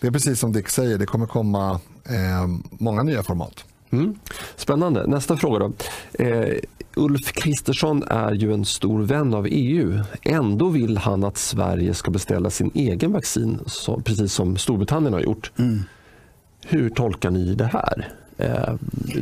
[0.00, 3.64] det är precis som Dick säger, det kommer komma eh, många nya format.
[3.90, 4.18] Mm.
[4.56, 5.06] Spännande.
[5.06, 5.72] Nästa fråga då.
[6.24, 6.54] Eh,
[6.96, 10.00] Ulf Kristersson är ju en stor vän av EU.
[10.22, 15.20] Ändå vill han att Sverige ska beställa sin egen vaccin, så, precis som Storbritannien har
[15.20, 15.52] gjort.
[16.66, 18.12] Hur tolkar ni det här?
[18.38, 18.74] Eh,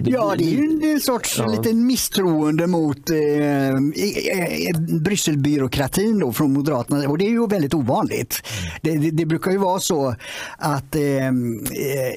[0.04, 1.46] Ja, det är ju en sorts Ja.
[1.46, 3.80] liten misstroende mot eh,
[5.00, 8.42] Brysselbyråkratin då från Moderaterna och det är ju väldigt ovanligt.
[8.82, 10.14] Det, det, det brukar ju vara så
[10.58, 11.32] att eh, eh,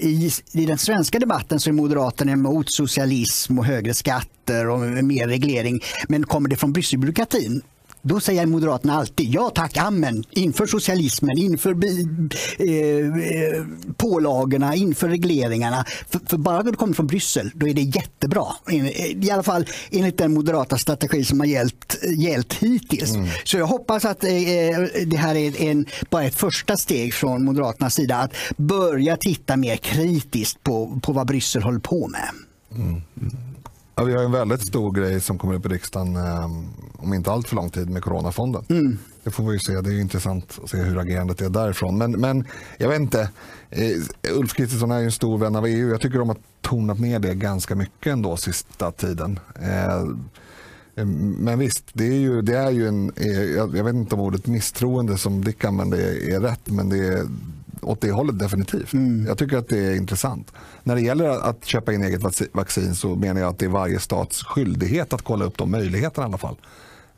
[0.02, 5.28] i, i den svenska debatten så är Moderaterna emot socialism och högre skatter och mer
[5.28, 5.80] reglering.
[6.08, 7.62] Men kommer det från Brysselbyråkratin
[8.02, 13.66] då säger Moderaterna alltid ja tack, amen, inför socialismen, inför eh, eh,
[13.98, 15.86] pålagorna, inför regleringarna.
[16.10, 18.46] För, för bara det kommer från Bryssel, då är det jättebra.
[19.22, 23.14] I alla fall enligt den moderata strategi som har gällt, gällt hittills.
[23.44, 24.30] Så jag hoppas att eh,
[25.06, 29.76] det här är en, bara ett första steg från Moderaternas sida att börja titta mer
[29.76, 32.30] kritiskt på, på vad Bryssel håller på med.
[34.00, 36.46] Ja, vi har en väldigt stor grej som kommer upp i riksdagen eh,
[36.98, 38.64] om inte allt för lång tid med Coronafonden.
[39.24, 39.82] Det får vi ju se.
[39.82, 41.98] Det är intressant att se hur agerandet är därifrån.
[41.98, 42.46] Men, men
[42.78, 43.30] jag vet inte.
[43.70, 45.90] Eh, Ulf Kristersson är ju en stor vän av EU.
[45.90, 49.40] Jag tycker de har tonat ner det ganska mycket ändå sista tiden.
[49.62, 50.06] Eh,
[51.38, 54.48] men visst, det är ju, det är ju en, eh, jag vet inte om ordet
[54.48, 57.28] misstroende som Dick använde är, är rätt, men det är
[57.82, 58.94] åt det hållet definitivt.
[59.28, 60.52] Jag tycker att det är intressant.
[60.84, 63.70] När det gäller att köpa in eget vac- vaccin så menar jag att det är
[63.70, 66.56] varje stats skyldighet att kolla upp de möjligheterna i alla fall.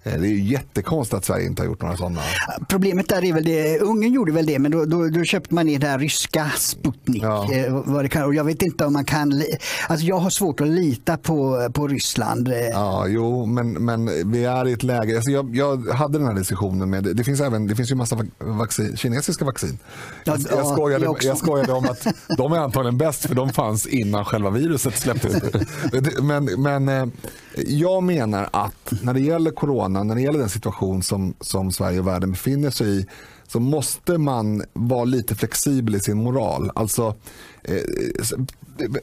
[0.04, 2.22] Eh, det är ju jättekonstigt att Sverige inte har gjort några sådana.
[2.70, 5.70] Problemet där är väl det, Ungern gjorde väl det, men då, då, då köpte man
[5.70, 7.24] in det här ryska Sputnik.
[7.24, 7.54] Ja.
[7.54, 9.44] Eh, vad det kan, och jag vet inte om man kan,
[9.90, 12.48] alltså jag har svårt att lita på, på Ryssland.
[12.48, 12.56] Eh.
[12.56, 16.36] Ja, jo, men, men vi är i ett läge, alltså jag, jag hade den här
[16.36, 19.80] diskussionen med, det finns, även, det finns ju massa vaccin, kinesiska vaccin.
[20.24, 24.26] Ja, jag, skojade, jag skojade om att de är antagligen bäst för de fanns innan
[24.26, 26.22] själva viruset släpptes ut.
[26.22, 27.12] men, men
[27.56, 32.00] jag menar att när det gäller corona, när det gäller den situation som, som Sverige
[32.00, 33.06] och världen befinner sig i
[33.48, 36.72] så måste man vara lite flexibel i sin moral.
[36.76, 37.16] Alltså,
[37.64, 37.82] eh,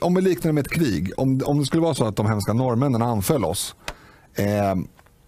[0.00, 2.26] om vi liknar det med ett krig, om, om det skulle vara så att de
[2.26, 3.74] hemska norrmännen anföll oss
[4.34, 4.74] eh,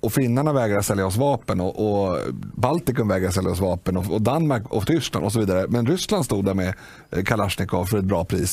[0.00, 2.18] och finnarna vägrar sälja oss vapen och, och
[2.54, 5.66] Baltikum vägrar sälja oss vapen och, och, Danmark och Tyskland och så vidare.
[5.68, 6.74] Men Ryssland stod där med
[7.10, 8.52] eh, Kalashnikov för ett bra pris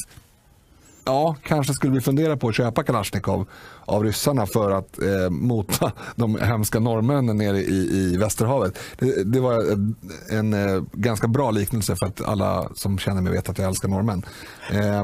[1.07, 3.45] ja, kanske skulle vi fundera på att köpa Kalashnikov
[3.85, 8.79] av ryssarna för att eh, mota de hemska norrmännen nere i, i Västerhavet.
[8.99, 9.77] Det, det var eh,
[10.39, 13.87] en, en, ganska bra liknelse för att alla som känner mig vet att jag älskar
[13.87, 14.25] norrmän.
[14.71, 15.03] Eh,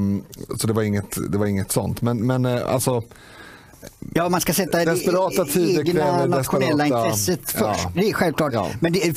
[0.57, 2.01] så det var inget, det var inget sånt.
[2.01, 3.03] Men, men eh, alltså
[4.13, 7.05] Ja, man ska sätta desperata tider egna nationella desperata...
[7.05, 7.79] intresset först.
[7.83, 7.91] Ja.
[7.95, 8.53] Det är självklart.
[8.53, 8.69] Ja.
[8.79, 9.13] Men det, eh,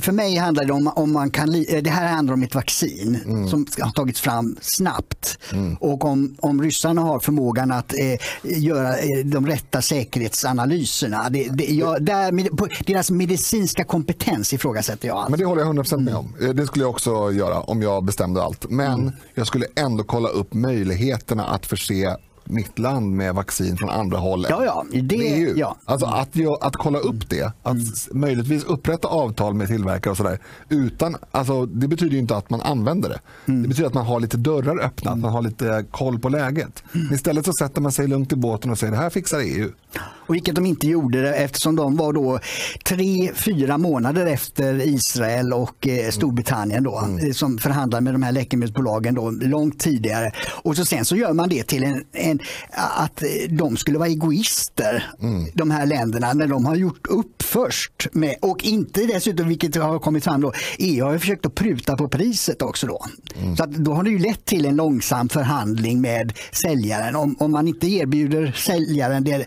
[0.00, 1.54] för mig handlar det om om man kan...
[1.54, 3.48] Eh, det här handlar om ett vaccin mm.
[3.48, 5.38] som har tagits fram snabbt.
[5.52, 5.76] Mm.
[5.80, 11.30] Och om, om ryssarna har förmågan att eh, göra eh, de rätta säkerhetsanalyserna.
[11.30, 15.16] Det, det, jag, där, på, deras medicinska kompetens ifrågasätter jag.
[15.16, 15.30] Alltså.
[15.30, 16.34] Men det håller jag 100% med om.
[16.54, 18.70] Det skulle jag också göra om jag bestämde allt.
[18.70, 19.12] Men mm.
[19.34, 22.16] jag skulle ändå kolla upp möjligheterna att förse
[22.50, 25.54] mitt land med vaccin från andra håll ja, ja, det, EU.
[25.56, 25.76] Ja.
[25.84, 26.28] Alltså att,
[26.60, 27.86] att kolla upp det, att mm.
[28.10, 30.38] möjligtvis upprätta avtal med tillverkare och sådär.
[30.68, 33.20] Utan, alltså, det betyder inte att man använder det.
[33.46, 33.62] Mm.
[33.62, 36.82] Det betyder att man har lite dörrar öppna, att man har lite koll på läget.
[36.94, 37.14] Mm.
[37.14, 39.68] Istället så sätter man sig lugnt i båten och säger det här fixar EU.
[39.98, 42.38] Och vilket de inte gjorde det, eftersom de var då
[42.84, 47.26] tre, fyra månader efter Israel och eh, Storbritannien då, mm.
[47.26, 50.32] Eh, som förhandlade med de här läkemedelsbolagen då, långt tidigare.
[50.62, 55.10] Och så sen så gör man det till en, en att de skulle vara egoister,
[55.22, 55.46] mm.
[55.54, 58.06] de här länderna, när de har gjort upp först.
[58.12, 62.08] Med, och inte dessutom, vilket har kommit fram då, EU har försökt att pruta på
[62.08, 63.04] priset också då.
[63.42, 63.56] Mm.
[63.56, 67.16] Så då har det ju lett till en långsam förhandling med säljaren.
[67.16, 69.46] Om, om man inte erbjuder säljaren det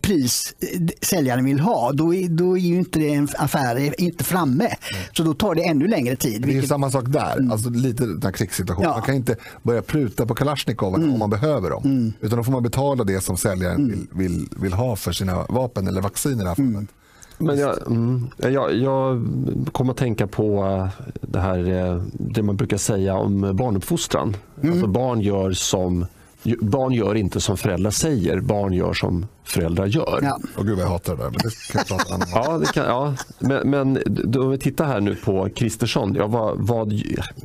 [0.00, 0.54] pris
[1.02, 4.64] säljaren vill ha, då är, då är ju inte en affär inte framme.
[4.64, 4.76] Mm.
[5.12, 6.42] Så då tar det ännu längre tid.
[6.42, 7.50] Det är samma sak där, mm.
[7.50, 8.90] alltså lite den här krigssituationen.
[8.90, 8.96] Ja.
[8.96, 11.12] Man kan inte börja pruta på Kalashnikov mm.
[11.12, 11.84] om man behöver dem.
[11.84, 12.12] Mm.
[12.20, 13.90] Utan då får man betala det som säljaren mm.
[13.90, 16.74] vill, vill, vill, ha för sina vapen eller vaccin i det här fallet.
[16.74, 16.86] Mm.
[17.38, 17.78] Men jag,
[18.52, 19.26] jag, jag
[19.72, 24.36] kommer att tänka på eh, det här eh, det man brukar säga om barnuppfostran.
[24.62, 24.72] Mm.
[24.72, 26.06] Alltså barn gör som
[26.60, 30.18] Barn gör inte som föräldrar säger, barn gör som föräldrar gör.
[30.22, 30.38] Ja.
[30.56, 31.30] Oh, gud vad jag hatar det där.
[31.30, 33.14] Men det kan jag prata ja, det kan, ja.
[33.38, 33.98] Men, men
[34.38, 36.14] om vi tittar här nu på Kristersson.
[36.14, 36.92] Ja, vad, vad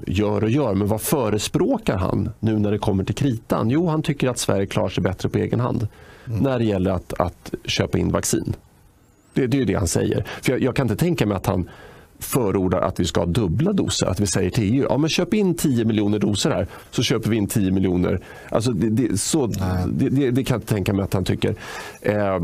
[0.08, 3.70] gör och gör, men vad förespråkar han nu när det kommer till kritan?
[3.70, 5.88] Jo, han tycker att Sverige klarar sig bättre på egen hand
[6.28, 6.40] mm.
[6.40, 8.56] när det gäller att, att köpa in vaccin.
[9.34, 10.26] Det, det är det han säger.
[10.42, 11.70] För jag, jag kan inte tänka mig att han
[12.26, 14.08] förordar att vi ska ha dubbla doser.
[14.08, 17.30] Att vi säger till EU, ja men köp in 10 miljoner doser här så köper
[17.30, 18.20] vi in 10 miljoner.
[18.50, 19.48] Alltså det, det så,
[19.88, 21.56] det, det, kan jag inte tänka mig att han tycker.
[22.02, 22.40] Eh,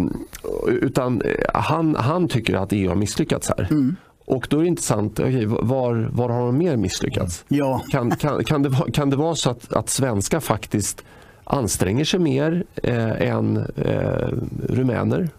[0.67, 1.22] utan
[1.54, 3.67] han, han tycker att EU har misslyckats här.
[3.72, 3.96] Mm.
[4.26, 7.46] Och då är det intressant, okay, var, var har de mer misslyckats?
[7.48, 7.82] Ja.
[7.91, 11.04] Kan, kan, kan, det, kan det vara så att, att svenskar faktiskt
[11.44, 14.30] anstränger sig mer eh, än eh,
[14.70, 15.30] rumäner,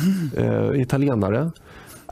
[0.00, 0.72] mm.
[0.72, 1.50] eh, italienare?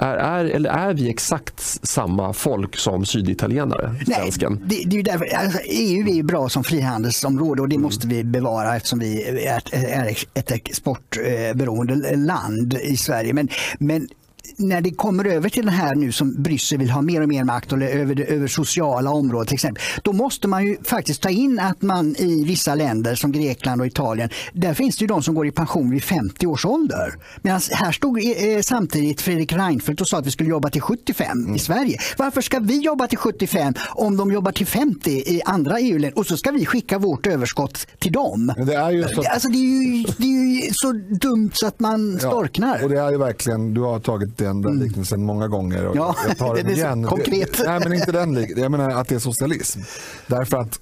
[0.02, 3.94] Är, är, eller är vi exakt samma folk som syditalienare?
[4.06, 7.82] Nej, det, det, är därför, alltså, EU är bra som frihandelsområde och det mm.
[7.82, 13.32] måste vi bevara eftersom vi är, är ett exportberoende land i Sverige.
[13.34, 14.08] Men, men
[14.56, 17.44] när det kommer över till det här nu som Bryssel vill ha mer och mer
[17.44, 19.82] makt och över, över sociala områden till exempel.
[20.02, 23.86] Då måste man ju faktiskt ta in att man i vissa länder som Grekland och
[23.86, 27.14] Italien, där finns det ju de som går i pension vid 50 års ålder.
[27.42, 31.38] Medan här stod eh, samtidigt Fredrik Reinfeldt och sa att vi skulle jobba till 75
[31.38, 31.54] mm.
[31.54, 31.98] i Sverige.
[32.16, 36.26] Varför ska vi jobba till 75 om de jobbar till 50 i andra EU-länder och
[36.26, 38.54] så ska vi skicka vårt överskott till dem?
[38.66, 41.80] det är ju så, alltså, det är ju, det är ju så dumt så att
[41.80, 42.78] man storknar.
[42.78, 44.86] Ja, och det är ju verkligen, du har tagit den, den mm.
[44.86, 45.86] liknelsen många gånger.
[45.86, 47.04] Och ja, jag tar den det är igen.
[47.04, 47.58] konkret.
[47.58, 49.80] Det, nej, men inte den Jag menar att det är socialism.
[50.26, 50.80] Därför att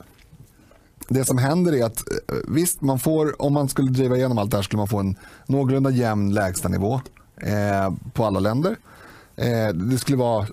[1.09, 4.51] det som händer är att eh, visst, man får, om man skulle driva igenom allt
[4.51, 7.01] det här skulle man få en någorlunda jämn lägstanivå
[7.37, 8.77] eh, på alla länder.
[9.37, 10.47] Eh, det, skulle vara,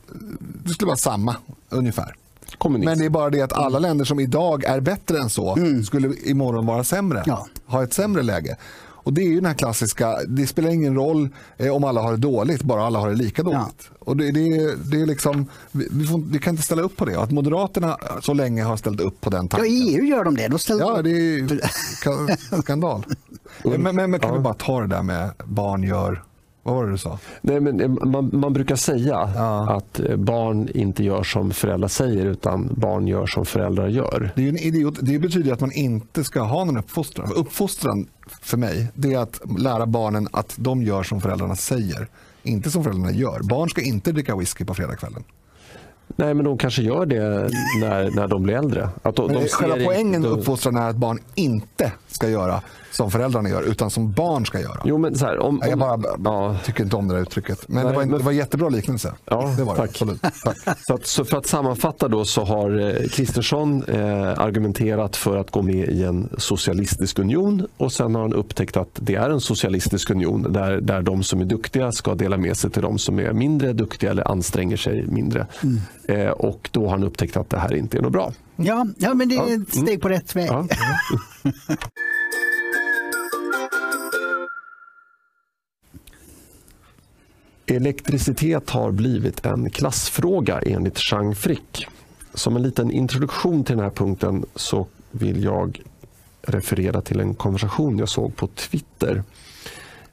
[0.63, 1.35] det skulle vara samma
[1.69, 2.15] ungefär.
[2.57, 2.85] Kommunist.
[2.85, 5.83] Men det är bara det att alla länder som idag är bättre än så mm.
[5.83, 7.23] skulle imorgon vara sämre.
[7.25, 7.47] Ja.
[7.65, 8.57] Ha ett sämre läge.
[9.05, 12.11] Och det är ju den här klassiska, det spelar ingen roll eh, om alla har
[12.11, 13.89] det dåligt, bara alla har det lika dåligt.
[13.89, 13.95] Ja.
[13.99, 17.21] Och det, det, det är liksom, vi, får, vi, kan inte ställa upp på det.
[17.21, 19.73] Att Moderaterna så länge har ställt upp på den tanken.
[19.73, 20.47] Ja, i EU gör de det.
[20.47, 23.05] De ja, det är skandal.
[23.63, 24.35] men, men, men kan ja.
[24.35, 26.23] vi bara ta det där med barn gör
[26.65, 27.19] vad var det du sa?
[27.41, 29.75] Nej, men eh, man, man brukar säga ja.
[29.77, 34.31] att eh, barn inte gör som föräldrar säger utan barn gör som föräldrar gör.
[34.35, 34.97] Det, är en idiot.
[35.01, 37.31] det betyder att man inte ska ha någon uppfostran.
[37.35, 38.07] Uppfostran
[38.41, 42.07] för mig det är att lära barnen att de gör som föräldrarna säger.
[42.43, 43.39] Inte som föräldrarna gör.
[43.43, 45.23] Barn ska inte dricka whisky på fredagskvällen.
[46.15, 47.49] Nej, men de kanske gör det
[47.81, 48.89] när, när de blir äldre.
[49.03, 52.61] Att de, de själva poängen med uppfostran är att barn inte ska göra
[52.95, 54.81] som föräldrarna gör, utan som barn ska göra.
[54.85, 56.57] Jo, men så här, om, jag bara, ja.
[56.65, 57.67] tycker inte om det där uttrycket.
[57.67, 58.17] Men, nej, det, var, men...
[58.17, 59.13] det var en jättebra liknelse.
[59.25, 59.99] Ja, det var tack.
[60.43, 60.77] Tack.
[60.87, 65.51] Så, att, så för att sammanfatta då så har eh, Kristersson eh, argumenterat för att
[65.51, 69.41] gå med i en socialistisk union och sen har han upptäckt att det är en
[69.41, 73.19] socialistisk union där, där de som är duktiga ska dela med sig till de som
[73.19, 75.47] är mindre duktiga eller anstränger sig mindre.
[75.63, 75.81] Mm.
[76.07, 78.31] Eh, och då har han upptäckt att det här inte är något bra.
[78.55, 80.49] Ja, ja men det är ett steg på rätt väg.
[80.49, 80.67] Ja.
[87.67, 91.87] Elektricitet har blivit en klassfråga enligt Chang Frick.
[92.33, 95.81] Som en liten introduktion till den här punkten så vill jag
[96.41, 99.23] referera till en konversation jag såg på Twitter.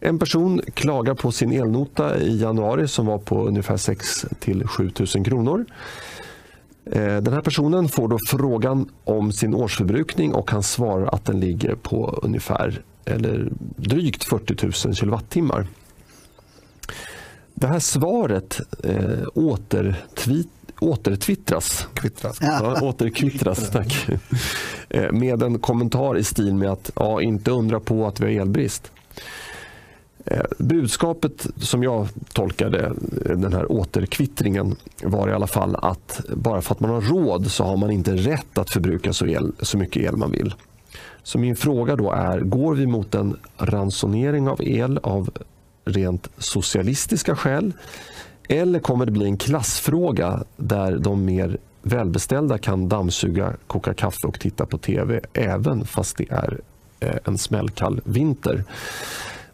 [0.01, 4.91] En person klagar på sin elnota i januari som var på ungefär 6 till 7
[5.15, 5.65] 000 kronor.
[6.85, 11.41] Eh, den här personen får då frågan om sin årsförbrukning och han svarar att den
[11.41, 15.67] ligger på ungefär eller drygt 40 000 kilowattimmar.
[17.55, 20.47] Det här svaret eh, återtweet,
[20.81, 22.39] återtwittras, Kvittras.
[22.41, 24.09] Ja, återkvittras tack.
[24.89, 28.43] Eh, med en kommentar i stil med att ja, inte undra på att vi har
[28.43, 28.93] elbrist.
[30.25, 32.87] Eh, budskapet som jag tolkade
[33.27, 37.51] eh, den här återkvittringen var i alla fall att bara för att man har råd
[37.51, 40.55] så har man inte rätt att förbruka så, el, så mycket el man vill.
[41.23, 45.31] Så min fråga då är, går vi mot en ransonering av el av
[45.85, 47.72] rent socialistiska skäl?
[48.49, 54.41] Eller kommer det bli en klassfråga där de mer välbeställda kan dammsuga, koka kaffe och
[54.41, 56.61] titta på tv även fast det är
[57.01, 58.64] eh, en smällkall vinter?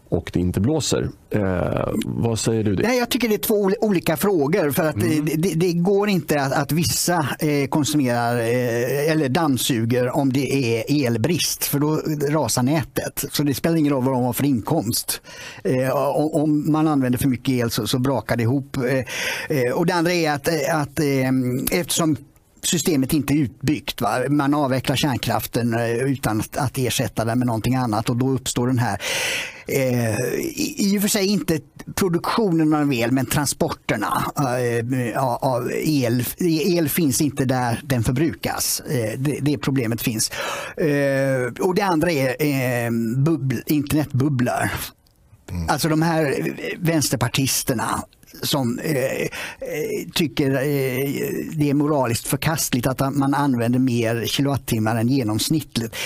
[0.08, 1.08] Och det inte blåser.
[1.30, 2.74] Eh, vad säger du?
[2.74, 2.82] Det?
[2.82, 4.70] Nej, jag tycker det är två olika frågor.
[4.70, 5.24] för att mm.
[5.36, 11.06] det, det, går inte att, att vissa eh, konsumerar eh, eller dammsuger om det är
[11.06, 13.24] elbrist för då rasar nätet.
[13.32, 15.20] Så det spelar ingen roll vad de har för inkomst.
[15.64, 18.76] Eh, om man använder för mycket el så, så brakar det ihop.
[19.74, 21.00] Och det andra är att, att
[21.70, 22.16] eftersom
[22.68, 24.00] systemet inte är utbyggt.
[24.00, 24.18] Va?
[24.28, 29.00] Man avvecklar kärnkraften utan att ersätta den med någonting annat och då uppstår den här
[29.66, 30.14] eh,
[30.76, 31.60] i och för sig inte
[31.94, 36.24] produktionen av el men transporterna eh, av el.
[36.38, 38.80] El finns inte där den förbrukas.
[38.80, 40.30] Eh, det, det problemet finns.
[40.76, 44.70] Eh, och det andra är eh, bubbl, internetbubblor.
[45.50, 45.68] Mm.
[45.68, 46.36] Alltså de här
[46.78, 48.02] vänsterpartisterna
[48.42, 49.28] som eh, eh,
[50.14, 50.58] tycker eh,
[51.52, 55.96] det är moraliskt förkastligt att man använder mer kilowattimmar än genomsnittligt.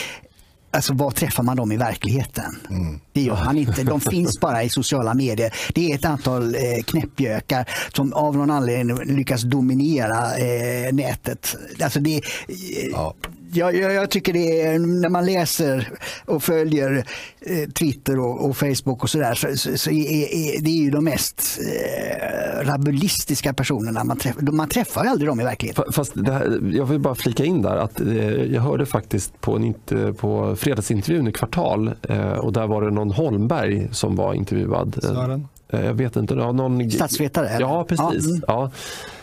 [0.74, 2.58] Alltså var träffar man dem i verkligheten?
[2.70, 3.00] Mm.
[3.12, 3.82] Det gör man inte.
[3.82, 5.54] De finns bara i sociala medier.
[5.74, 11.56] Det är ett antal eh, knäppjökar som av någon anledning lyckas dominera eh, nätet.
[11.80, 13.14] Alltså det, eh, ja
[13.54, 15.92] jag, jag, jag, tycker det är, när man läser
[16.24, 17.04] och följer
[17.40, 20.90] eh, Twitter och, och, Facebook och sådär så, så, så är, är, det är ju
[20.90, 24.42] de mest eh, rabulistiska personerna man träffar.
[24.42, 25.92] Man träffar aldrig dem i verkligheten.
[25.92, 29.74] Fast här, jag vill bara flika in där att eh, jag hörde faktiskt på, en,
[30.14, 34.98] på fredagsintervjun i Kvartal eh, och där var det någon Holmberg som var intervjuad.
[35.02, 35.48] Sören?
[35.68, 36.34] Eh, jag vet inte.
[36.34, 36.90] Någon...
[36.90, 37.48] Statsvetare?
[37.48, 37.60] Eller?
[37.60, 38.24] Ja, precis.
[38.26, 38.30] Ja.
[38.30, 38.42] Mm.
[38.46, 38.70] Ja.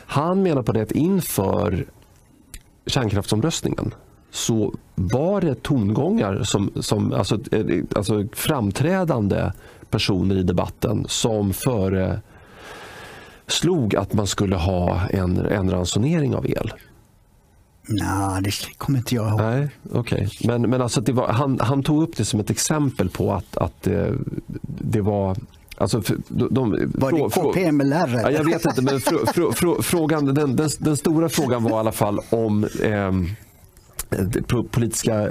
[0.06, 1.86] Han menar på det att inför
[2.86, 3.94] kärnkraftsomröstningen
[4.32, 9.52] så var det tongångar som, som alltså, eh, alltså framträdande
[9.90, 12.22] personer i debatten som före
[13.48, 16.74] slog att man skulle ha en, en ransonering av el.
[17.88, 19.40] Nej, det kommer inte jag ihåg.
[19.40, 20.28] Nej, okay.
[20.44, 23.58] Men, men alltså det var, han, han tog upp det som ett exempel på att,
[23.58, 24.14] att det, eh,
[24.64, 25.38] det var
[25.80, 28.20] Alltså, de, de, var det KPMLR?
[28.22, 31.72] Ja, jag vet inte, men fr, fr, fr, frågan, den, den, den, stora frågan var
[31.72, 33.12] i alla fall om eh,
[34.72, 35.30] politiska,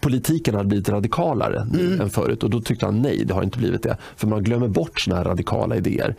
[0.00, 2.00] politiken hade blivit radikalare mm.
[2.00, 3.96] än förut och då tyckte han nej, det har inte blivit det.
[4.16, 6.14] För man glömmer bort såna här radikala idéer.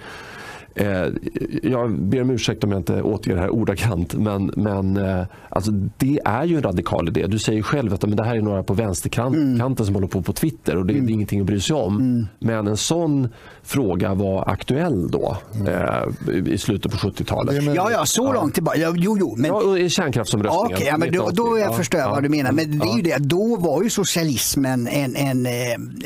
[0.76, 1.08] Eh,
[1.64, 5.72] jag ber om ursäkt om jag inte återger det här ordagrant, men, men eh, alltså,
[5.72, 7.28] det är ju en radikal idé.
[7.28, 9.76] Du säger själv att men det här är några på vänsterkanten mm.
[9.76, 11.06] som håller på på Twitter och det, mm.
[11.06, 11.96] det är ingenting att bry sig om.
[11.98, 12.28] Mm.
[12.40, 13.30] Men en sån
[13.64, 15.68] fråga var aktuell då mm.
[15.68, 17.64] eh, i slutet på 70-talet.
[17.76, 18.80] Ja, ja, så långt tillbaka.
[18.80, 19.52] Ja, jo, jo, men...
[19.52, 20.78] Ja, i kärnkraftsomröstningen.
[20.78, 22.52] Okay, ja, men då, då jag förstår jag vad du menar.
[22.52, 25.52] Men det är ju det, då var ju socialismen en, en eh,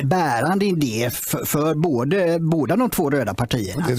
[0.03, 3.85] bärande idé för, för både, båda de två röda partierna.
[3.87, 3.97] Det är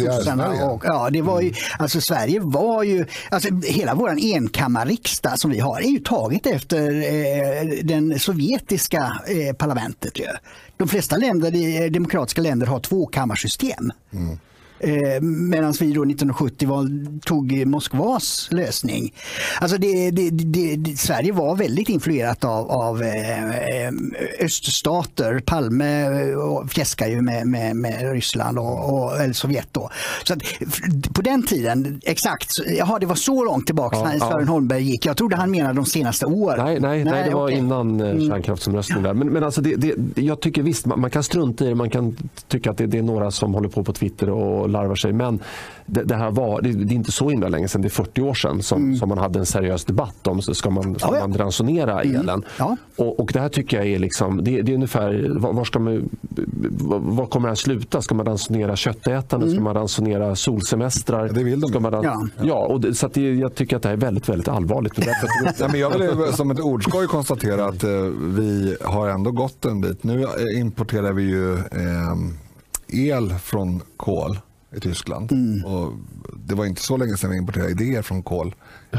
[0.71, 1.61] och, ja, det var ju, mm.
[1.79, 6.91] alltså Sverige var ju, alltså hela vår enkammarriksdag som vi har är ju taget efter
[6.91, 10.19] eh, den sovjetiska eh, parlamentet.
[10.19, 10.27] Ju.
[10.77, 13.93] De flesta länder, demokratiska länder har tvåkammarsystem.
[14.12, 14.39] Mm.
[14.79, 19.14] Eh, Medan vi då 1970 var, tog Moskvas lösning.
[19.61, 23.91] Alltså det, det, det, Sverige var väldigt influerat av, av eh,
[24.41, 25.43] öststater.
[25.47, 29.68] Palme eh, fjäskar ju med, med, med Ryssland och, och, eller Sovjet.
[29.72, 29.91] Då.
[30.25, 30.43] Så att,
[31.14, 34.53] på den tiden, exakt, jaha, det var så långt tillbaka ja, när Sören ja.
[34.53, 35.07] Holmberg gick.
[35.07, 36.64] Jag trodde han menade de senaste åren.
[36.64, 37.59] Nej, nej, nej, nej det var okay.
[37.59, 38.29] innan eh, mm.
[38.29, 39.05] kärnkraftsomröstningen.
[39.05, 39.18] Mm.
[39.18, 41.75] Men, men alltså det, jag tycker visst, man, man, kan strunta i det.
[41.75, 42.16] Man kan
[42.49, 45.12] tycka att det, det är några som håller på på Twitter och larvar sig.
[45.12, 45.41] Men
[45.87, 48.23] det, det här var, det, det, är inte så himla länge sedan, det är 40
[48.23, 48.97] år sedan som, mm.
[48.97, 52.21] som man hade en seriös debatt om ska man, ska ja, man ransonera mm.
[52.21, 52.45] elen.
[52.59, 52.77] Ja.
[52.97, 55.79] Och, och, det här tycker jag är, liksom, det, det är ungefär, var, var, ska
[55.79, 56.09] man,
[56.99, 58.03] var kommer det här sluta?
[58.03, 59.47] Ska man ransonera köttätande?
[59.47, 59.57] Mm.
[59.57, 61.29] Ska man ransonera solsemestrar?
[61.29, 61.71] det vill de.
[61.71, 62.27] Ska man, ja.
[62.43, 64.93] ja, och så jag tycker att det här är väldigt, väldigt allvarligt.
[65.59, 67.91] ja, men jag vill som ett ordskoj konstatera att eh,
[68.21, 70.05] vi har ändå gått en bit.
[70.05, 72.15] Nu importerar vi ju eh,
[72.89, 74.39] el från kol
[74.77, 75.33] i Tyskland.
[75.33, 75.64] Mm.
[75.64, 75.93] Och
[76.47, 78.55] det var inte så länge sedan vi importerade idéer från kol.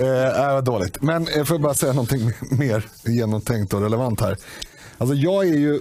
[0.00, 1.02] eh, äh, dåligt.
[1.02, 4.36] Men jag får bara säga någonting mer genomtänkt och relevant här.
[4.98, 5.80] Alltså jag är ju...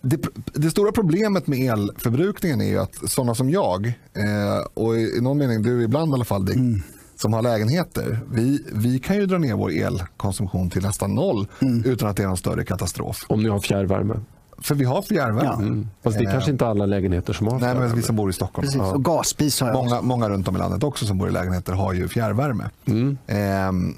[0.00, 0.20] Det,
[0.52, 5.38] det stora problemet med elförbrukningen är ju att sådana som jag, eh, och i någon
[5.38, 6.82] mening du ibland i alla fall Dick, mm
[7.20, 11.84] som har lägenheter, vi, vi kan ju dra ner vår elkonsumtion till nästan noll mm.
[11.84, 13.26] utan att det är någon större katastrof.
[13.28, 14.20] Om ni har fjärrvärme?
[14.62, 15.44] För vi har fjärrvärme.
[15.44, 15.54] Ja.
[15.54, 15.88] Mm.
[16.02, 18.32] Fast det är kanske inte alla lägenheter som har Nej, men vi som bor i
[18.32, 18.66] Stockholm.
[18.66, 18.80] Precis.
[18.80, 21.72] Och gasspis har jag många, många runt om i landet också som bor i lägenheter
[21.72, 22.70] har ju fjärrvärme.
[22.86, 23.18] Mm.
[23.26, 23.94] Ehm,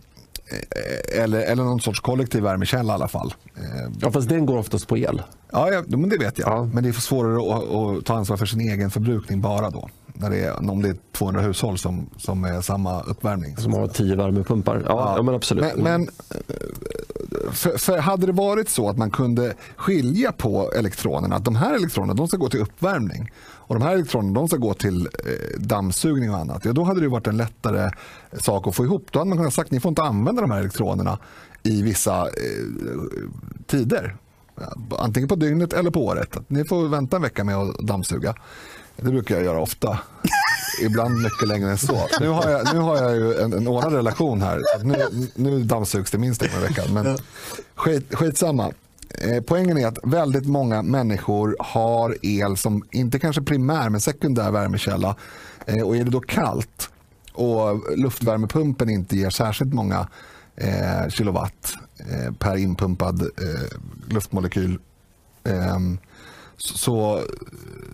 [0.47, 3.35] eh, eller, eller någon sorts kollektiv värmekälla i alla fall.
[3.57, 3.93] Ehm.
[4.01, 5.23] Ja, fast den går oftast på el.
[5.53, 6.49] Ja, ja men det vet jag.
[6.49, 6.65] Ja.
[6.65, 9.89] Men det är svårare att, att ta ansvar för sin egen förbrukning bara då
[10.21, 13.57] när det är, om det är 200 hushåll som, som är samma uppvärmning.
[13.57, 14.77] Som har 10 värmepumpar.
[14.77, 15.15] Ja, ja.
[15.17, 15.77] ja men absolut.
[15.77, 16.09] Men, men
[17.53, 21.75] för, för, hade det varit så att man kunde skilja på elektronerna, att de här
[21.75, 23.31] elektronerna de ska gå till uppvärmning
[23.71, 27.01] och de här elektronerna de ska gå till eh, dammsugning och annat, ja, då hade
[27.01, 27.91] det varit en lättare
[28.33, 29.07] sak att få ihop.
[29.11, 31.19] Då hade man kunnat sagt att ni får inte använda de här elektronerna
[31.63, 32.31] i vissa eh,
[33.67, 34.17] tider.
[34.99, 36.37] Antingen på dygnet eller på året.
[36.49, 38.35] Ni får vänta en vecka med att dammsuga.
[39.03, 39.99] Det brukar jag göra ofta.
[40.83, 42.07] Ibland mycket längre än så.
[42.21, 44.61] Nu har jag, nu har jag ju en, en ordnad relation här.
[44.83, 46.95] Nu, nu dammsugs det minst en gång i veckan.
[46.95, 47.19] Men
[47.75, 48.73] skit, skitsamma.
[49.15, 54.51] Eh, poängen är att väldigt många människor har el som inte kanske primär men sekundär
[54.51, 55.17] värmekälla.
[55.67, 56.91] Eh, och är det då kallt
[57.33, 60.09] och luftvärmepumpen inte ger särskilt många
[60.57, 63.79] eh, kilowatt eh, per inpumpad eh,
[64.09, 64.79] luftmolekyl
[65.45, 65.99] ehm,
[66.63, 67.21] så,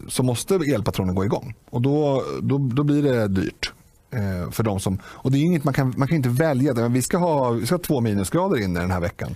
[0.09, 1.55] så måste elpatronen gå igång.
[1.71, 3.73] Och då, då, då blir det dyrt.
[4.11, 6.75] Eh, för de som, och det är inget man kan, man kan inte välja.
[6.75, 6.89] Det.
[6.89, 9.35] Vi, ska ha, vi ska ha två minusgrader inne den här veckan.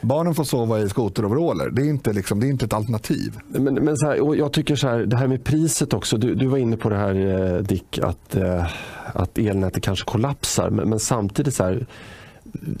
[0.00, 1.70] Barnen får sova i skoteroveraller.
[1.70, 3.38] Det är inte, liksom, det är inte ett alternativ.
[3.48, 6.16] Men, men så här, jag tycker så här, det här med priset också.
[6.16, 8.66] Du, du var inne på det här eh, Dick, att, eh,
[9.12, 10.70] att elnätet kanske kollapsar.
[10.70, 11.86] Men, men samtidigt så här,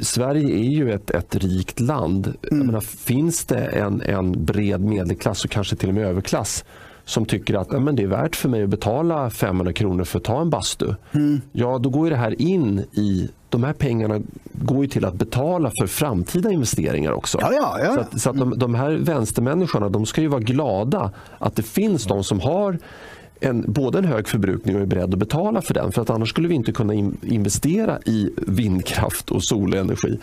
[0.00, 2.34] Sverige är ju ett, ett rikt land.
[2.50, 2.66] Mm.
[2.66, 6.64] Menar, finns det en, en bred medelklass och kanske till och med överklass
[7.04, 10.24] som tycker att men det är värt för mig att betala 500 kronor för att
[10.24, 10.94] ta en bastu.
[11.12, 11.40] Mm.
[11.52, 14.20] Ja, då går det här in i de här pengarna
[14.52, 17.38] går ju till att betala för framtida investeringar också.
[17.40, 17.94] Ja, ja, ja.
[17.94, 21.62] Så, att, så att de, de, här vänstermänniskorna de ska ju vara glada att det
[21.62, 22.78] finns de som har
[23.40, 25.92] en, både en hög förbrukning och är beredd att betala för den.
[25.92, 30.18] För att annars skulle vi inte kunna in, investera i vindkraft och solenergi.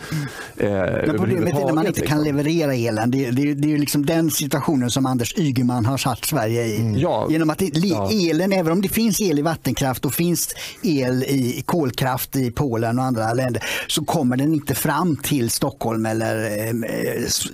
[0.56, 0.84] Mm.
[0.84, 2.36] Eh, problemet är när man inte kan liksom.
[2.36, 3.10] leverera elen.
[3.10, 6.80] Det, det, det är liksom den situationen som Anders Ygeman har satt Sverige i.
[6.80, 6.98] Mm.
[6.98, 7.26] Ja.
[7.30, 8.10] Genom att det, ja.
[8.10, 12.98] elen, även om det finns el i vattenkraft och finns el i kolkraft i Polen
[12.98, 16.74] och andra länder så kommer den inte fram till Stockholm eller eh,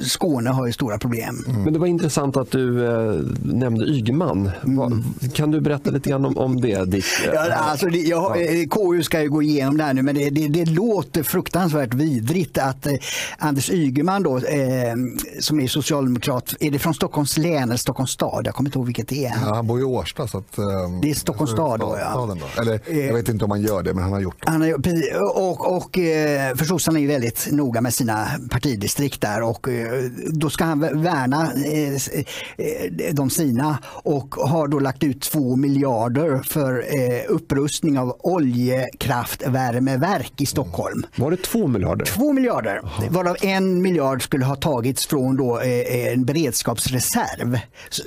[0.01, 1.45] Skåne har ju stora problem.
[1.49, 1.63] Mm.
[1.63, 4.51] Men det var intressant att du eh, nämnde Ygeman.
[4.65, 5.05] Mm.
[5.35, 6.91] Kan du berätta lite grann om, om det?
[6.91, 10.15] Ditt, ja, alltså, det, jag, eh, KU ska ju gå igenom det här nu men
[10.15, 12.93] det, det, det låter fruktansvärt vidrigt att eh,
[13.39, 14.95] Anders Ygeman då, eh,
[15.41, 18.47] som är socialdemokrat, är det från Stockholms län eller Stockholms stad?
[18.47, 19.35] Jag kommer inte ihåg vilket det är.
[19.47, 20.29] Ja, han bor i Årsta.
[20.29, 20.65] Så att, eh,
[21.03, 22.37] det är Stockholms stad då ja.
[22.57, 22.63] Då.
[22.63, 24.51] Eller, jag vet inte om han gör det men han har gjort det.
[24.51, 24.73] Han har,
[25.39, 30.51] och, och, eh, för sossarna är väldigt noga med sina partidistrikt där och eh, då
[30.51, 36.85] ska han värna eh, de sina och har då lagt ut två miljarder för
[37.29, 41.07] upprustning av oljekraftvärmeverk i Stockholm.
[41.17, 42.05] Var det två miljarder?
[42.05, 43.05] Två miljarder, Aha.
[43.11, 47.59] varav en miljard skulle ha tagits från då en beredskapsreserv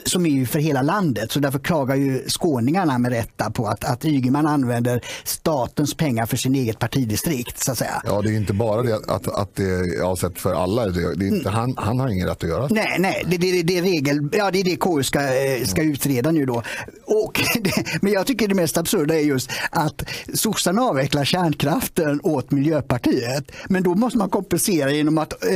[0.06, 1.32] som är ju för hela landet.
[1.32, 6.38] Så därför klagar ju skåningarna med rätta på att, att Ygeman använder statens pengar för
[6.38, 7.64] sin eget partidistrikt.
[7.64, 8.02] Så att säga.
[8.06, 10.86] Ja, det är inte bara det att, att det är avsett för alla.
[10.86, 13.78] Det är inte, han, han har ingen rätt att göra Nej, nej det, det, det,
[13.78, 16.46] är regel, ja, det är det KU ska, eh, ska utreda nu.
[16.46, 16.64] Då.
[17.06, 17.25] Och,
[18.02, 20.04] men jag tycker det mest absurda är just att
[20.34, 23.52] sossarna avvecklar kärnkraften åt Miljöpartiet.
[23.70, 25.50] Men då måste man kompensera genom att eh,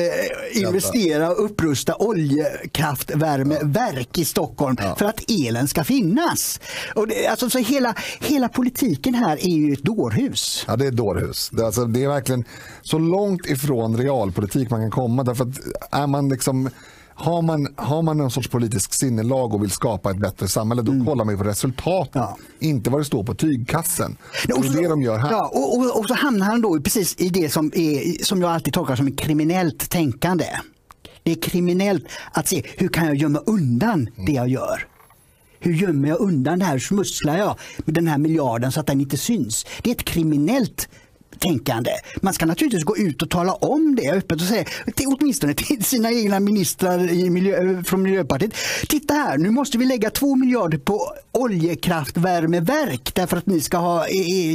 [0.62, 4.96] investera och upprusta oljekraftvärmeverk i Stockholm ja.
[4.96, 6.60] för att elen ska finnas.
[6.96, 10.66] Och det, alltså, så hela, hela politiken här är ju ett dårhus.
[10.68, 11.50] Ja, det är ett dårhus.
[11.54, 12.46] Det, alltså, det är verkligen
[12.82, 15.24] så långt ifrån realpolitik man kan komma.
[15.24, 15.60] Därför att
[15.92, 16.70] är man liksom
[17.20, 20.92] har man, har man någon sorts politisk sinnelag och vill skapa ett bättre samhälle, då
[20.92, 21.06] mm.
[21.06, 22.16] kollar man på resultatet.
[22.16, 22.38] Ja.
[22.60, 24.18] Inte vad det står på tygkassen.
[24.48, 25.32] Ja, och så, det är det de gör här.
[25.32, 28.52] Ja, och, och, och, så hamnar han då precis i det som, är, som jag
[28.52, 30.46] alltid tolkar som ett kriminellt tänkande.
[31.24, 34.88] Det är kriminellt att se hur kan jag gömma undan det jag gör.
[35.60, 36.74] Hur gömmer jag undan det här?
[36.74, 39.66] Hur smusslar jag med den här miljarden så att den inte syns?
[39.84, 40.90] Det är ett kriminellt
[41.40, 41.92] tänkande.
[42.22, 44.66] Man ska naturligtvis gå ut och tala om det öppet och säga,
[45.06, 48.54] åtminstone till sina egna ministrar i miljö, från Miljöpartiet.
[48.88, 54.06] Titta här, nu måste vi lägga två miljarder på oljekraftvärmeverk därför att ni ska ha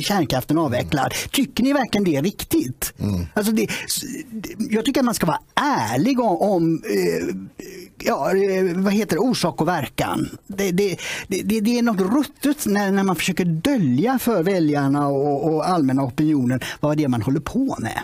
[0.03, 1.14] kärnkraften avvecklad.
[1.31, 2.95] Tycker ni verkligen det är riktigt?
[2.99, 3.27] Mm.
[3.35, 3.68] Alltså det,
[4.70, 7.37] jag tycker att man ska vara ärlig om, om eh,
[7.99, 10.29] ja, eh, vad heter det, orsak och verkan.
[10.47, 10.97] Det, det,
[11.29, 16.03] det, det är något ruttet när, när man försöker dölja för väljarna och, och allmänna
[16.03, 17.99] opinionen vad det är man håller på med.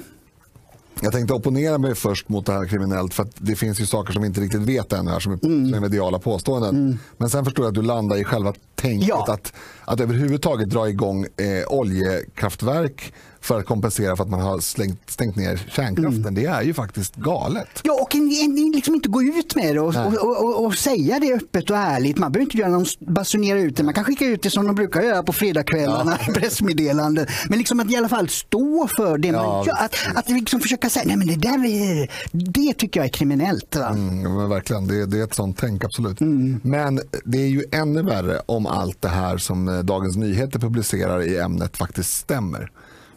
[1.02, 4.12] Jag tänkte opponera mig först mot det här kriminellt för att det finns ju saker
[4.12, 5.80] som vi inte riktigt vet ännu här som är, mm.
[5.80, 6.76] mediala påståenden.
[6.76, 6.98] Mm.
[7.16, 9.26] Men sen förstår jag att du landar i själva tänket ja.
[9.28, 9.52] att,
[9.84, 15.36] att överhuvudtaget dra igång eh, oljekraftverk för att kompensera för att man har slängt, stängt
[15.36, 16.20] ner kärnkraften.
[16.20, 16.34] Mm.
[16.34, 17.68] Det är ju faktiskt galet.
[17.82, 21.18] Ja, och en, en, liksom inte gå ut med det och, och, och, och, säga
[21.18, 22.18] det öppet och ärligt.
[22.18, 23.82] Man behöver inte göra någon, basunera ut det.
[23.82, 26.32] Man kan skicka ut det som de brukar göra på fredagskvällarna, ja.
[26.34, 27.26] pressmeddelanden.
[27.48, 29.74] Men liksom att i alla fall stå för det man ja, gör.
[29.74, 33.76] Att, att liksom försöka säga, nej men det där är, det tycker jag är kriminellt.
[33.76, 36.20] Mm, men verkligen, det, det, är ett sånt tänk absolut.
[36.20, 36.60] Mm.
[36.64, 41.22] Men det är ju ännu värre om allt det här som eh, Dagens Nyheter publicerar
[41.22, 42.70] i ämnet faktiskt stämmer.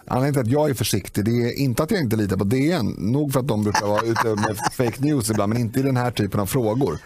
[0.07, 2.95] Anledningen till att jag är försiktig det är inte att jag inte litar på DN.
[2.97, 5.97] Nog för att de brukar vara ute med fake news ibland men inte i den
[5.97, 6.99] här typen av frågor.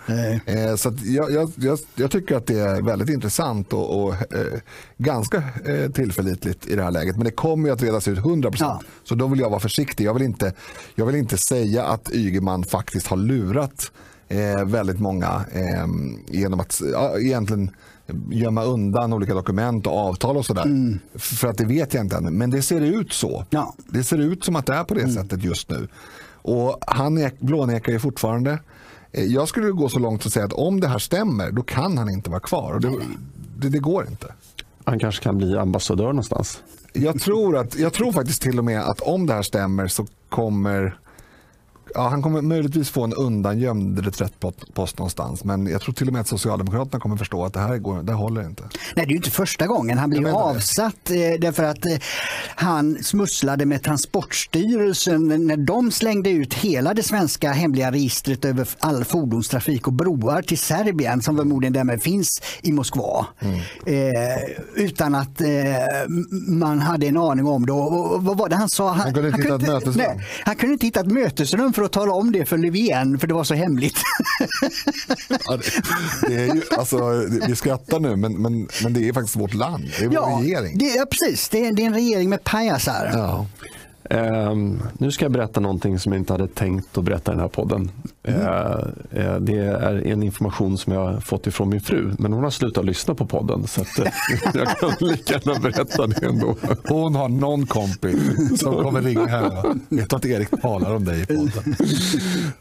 [0.45, 4.59] Eh, så jag, jag, jag, jag, tycker att det är väldigt intressant och, och eh,
[4.97, 7.15] ganska eh, tillförlitligt i det här läget.
[7.15, 8.55] Men det kommer ju att redas ut 100%.
[8.59, 8.81] Ja.
[9.03, 10.05] Så då vill jag vara försiktig.
[10.05, 10.53] Jag vill inte,
[10.95, 13.91] jag vill inte säga att Ygeman faktiskt har lurat
[14.27, 15.45] eh, väldigt många
[16.27, 17.71] genom att ja, egentligen
[18.29, 20.65] gömma undan olika dokument och avtal och sådär.
[20.65, 20.99] Mm.
[21.15, 22.31] För att det vet jag inte ännu.
[22.31, 23.45] Men det ser ut så.
[23.49, 23.73] Ja.
[23.87, 25.13] Det ser ut som att det är på det mm.
[25.13, 25.87] sättet just nu.
[26.41, 28.59] Och han blånekar ju fortfarande.
[29.11, 31.97] Eh, jag skulle gå så långt att säga att om det här stämmer då kan
[31.97, 32.73] han inte vara kvar.
[32.73, 32.91] Och det,
[33.57, 34.33] det, det går inte.
[34.83, 36.63] Han kanske kan bli ambassadör någonstans.
[36.93, 40.07] Jag tror, att, jag tror faktiskt till och med att om det här stämmer så
[40.29, 40.99] kommer
[41.93, 45.43] ja, han kommer möjligtvis få en undangömd reträttpost någonstans.
[45.43, 48.13] Men jag tror till och med att Socialdemokraterna kommer förstå att det här, går, det
[48.13, 48.63] håller inte.
[48.95, 49.97] Nej, det är inte första gången.
[49.97, 51.97] Han blir avsatt eh, därför att eh,
[52.55, 59.05] han smusslade med Transportstyrelsen när de slängde ut hela det svenska hemliga registret över all
[59.05, 63.25] fordonstrafik och broar till Serbien som förmodligen därmed finns i Moskva.
[63.39, 63.59] Mm.
[63.85, 64.41] Eh,
[64.75, 65.47] utan att eh,
[66.47, 67.71] man hade en aning om det.
[67.71, 68.89] Och, och, vad var det han sa?
[68.89, 70.21] Han, han kunde inte hitta ett mötesrum.
[70.43, 73.33] han kunde inte hitta ett mötesrum för att tala om det för Löfven för det
[73.33, 73.99] var så hemligt.
[75.29, 75.81] ja, det,
[76.27, 79.83] det, är ju, alltså, vi skrattar nu men, men, men det är faktiskt vårt land.
[79.99, 80.77] Det är vår ja, regering.
[80.77, 81.49] Det, ja, precis.
[81.49, 83.11] Det är, det är en regering med pajasar.
[83.13, 83.47] Ja.
[84.09, 87.41] Um, nu ska jag berätta någonting som jag inte hade tänkt att berätta i den
[87.41, 87.91] här podden.
[88.23, 88.41] Mm.
[88.41, 92.51] Uh, det är en information som jag har fått ifrån min fru, men hon har
[92.51, 94.05] slutat lyssna på podden så att, uh,
[94.53, 96.55] jag kan lika gärna berätta det ändå.
[96.87, 98.15] Hon har någon kompis
[98.59, 101.75] som kommer ringa här och vet att Erik talar om dig i podden.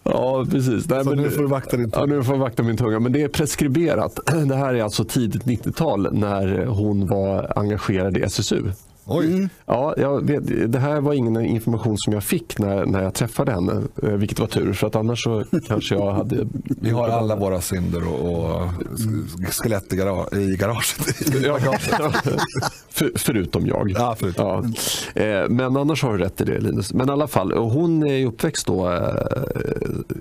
[0.03, 0.89] Ja, precis.
[0.89, 2.03] Nej, så men, nu får du vakta din tunga.
[2.03, 3.01] Ja, nu får jag vakta min tunga.
[3.01, 4.19] Men det är preskriberat.
[4.47, 8.63] Det här är alltså tidigt 90-tal när hon var engagerad i SSU.
[9.09, 9.27] Oj.
[9.27, 9.49] Mm.
[9.67, 13.53] Ja, jag vet, det här var ingen information som jag fick när, när jag träffade
[13.53, 14.73] henne, eh, vilket var tur.
[14.73, 16.47] För att annars så kanske jag hade...
[16.65, 18.71] Vi har alla våra synder och, och
[19.51, 21.17] skelett i, gara, i garaget.
[21.43, 21.59] Ja,
[22.89, 23.91] för, förutom jag.
[23.91, 24.75] Ja, förutom.
[25.15, 25.23] Ja.
[25.23, 26.95] Eh, men annars har du rätt i det Linus.
[26.95, 29.17] Men i alla fall, hon är uppväxt då eh,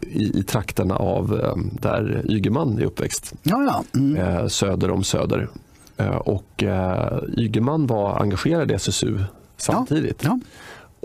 [0.02, 1.42] i, i trakterna av
[1.82, 3.34] där Ygeman är uppväxt.
[3.44, 3.64] Ja,
[3.94, 4.00] ja.
[4.00, 4.50] Mm.
[4.50, 5.50] Söder om Söder.
[5.98, 9.20] Eh, och eh, Ygeman var engagerad i SSU
[9.58, 10.24] samtidigt.
[10.24, 10.40] Ja, ja.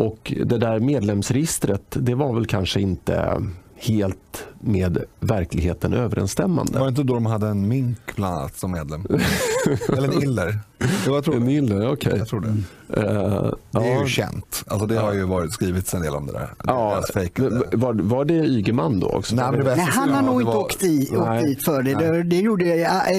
[0.04, 3.42] Och det där medlemsregistret, det var väl kanske inte
[3.76, 6.78] helt med verkligheten överensstämmande.
[6.78, 9.06] Var det inte då de hade en mink bland annat som medlem?
[9.88, 10.58] Eller en iller?
[11.06, 11.92] Jo, jag tror en iller, okej.
[11.92, 12.18] Okay.
[12.18, 12.48] Jag tror det.
[12.48, 14.02] Uh, det är ja.
[14.02, 14.64] ju känt.
[14.66, 16.54] Alltså, det har ju varit skrivits en del om det där.
[16.64, 17.02] Ja,
[17.72, 19.34] var, var det Ygeman då också?
[19.34, 20.60] Nej, Nej han har nog inte var...
[20.60, 21.94] åkt, i, åkt dit för det.
[21.94, 22.22] det.
[22.22, 22.64] Det gjorde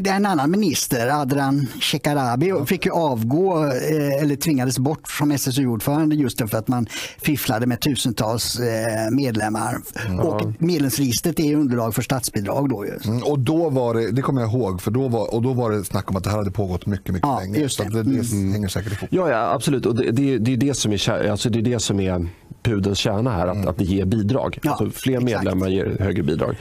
[0.06, 6.50] en annan minister, Adran Shekarabi, fick ju avgå eh, eller tvingades bort som SSU-ordförande just
[6.50, 6.88] för att man
[7.22, 9.78] fifflade med tusentals eh, medlemmar.
[10.08, 10.20] Mm.
[10.20, 12.84] Och medlemsregistret är underlag för statsbidrag då.
[12.84, 15.72] Mm, och då var det, det kommer jag ihåg, för då var, och då var
[15.72, 17.60] det snack om att det här hade pågått mycket, mycket ja, länge.
[17.60, 17.84] Just det.
[17.84, 18.52] Så det, det mm.
[18.52, 19.10] hänger säkert ihop.
[19.12, 19.86] Ja, ja absolut.
[19.86, 22.28] Och det, det, det, är det som är, alltså det är det som är
[22.64, 23.68] pudelns kärna här, att, mm.
[23.68, 24.60] att det ger bidrag.
[24.64, 25.26] Ja, alltså fler exakt.
[25.26, 26.56] medlemmar ger högre bidrag.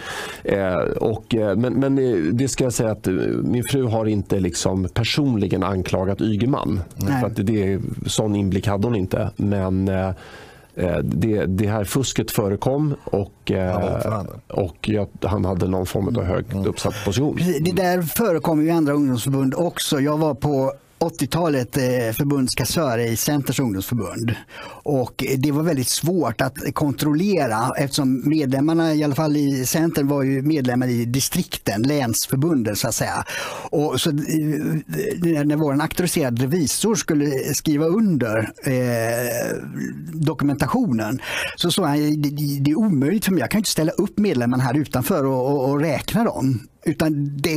[0.45, 4.07] Eh, och, eh, men, men eh, det ska jag säga att eh, min fru har
[4.07, 6.81] inte liksom personligen anklagat Ygeman.
[7.21, 9.31] För att det, sån inblick hade hon inte.
[9.37, 10.11] Men eh,
[11.03, 13.53] det, det, här fusket förekom och,
[14.05, 16.67] han, och jag, han hade någon form av högt mm.
[16.67, 17.39] uppsatt position.
[17.61, 20.01] Det där förekommer i andra ungdomsförbund också.
[20.01, 24.35] Jag var på 80-talet eh, förbundskassör i Centers ungdomsförbund.
[24.83, 30.09] Och eh, det var väldigt svårt att kontrollera eftersom medlemmarna, i alla fall i Centern,
[30.09, 33.25] var ju medlemmar i distrikten, länsförbunden så att säga.
[33.71, 34.17] Och så, eh,
[35.45, 39.57] när vår auktoriserade revisor skulle skriva under eh,
[40.13, 41.21] dokumentationen
[41.57, 42.31] så sa han det,
[42.61, 45.71] det är omöjligt för mig, jag kan inte ställa upp medlemmarna här utanför och, och,
[45.71, 46.61] och räkna dem.
[46.85, 47.57] Utan det,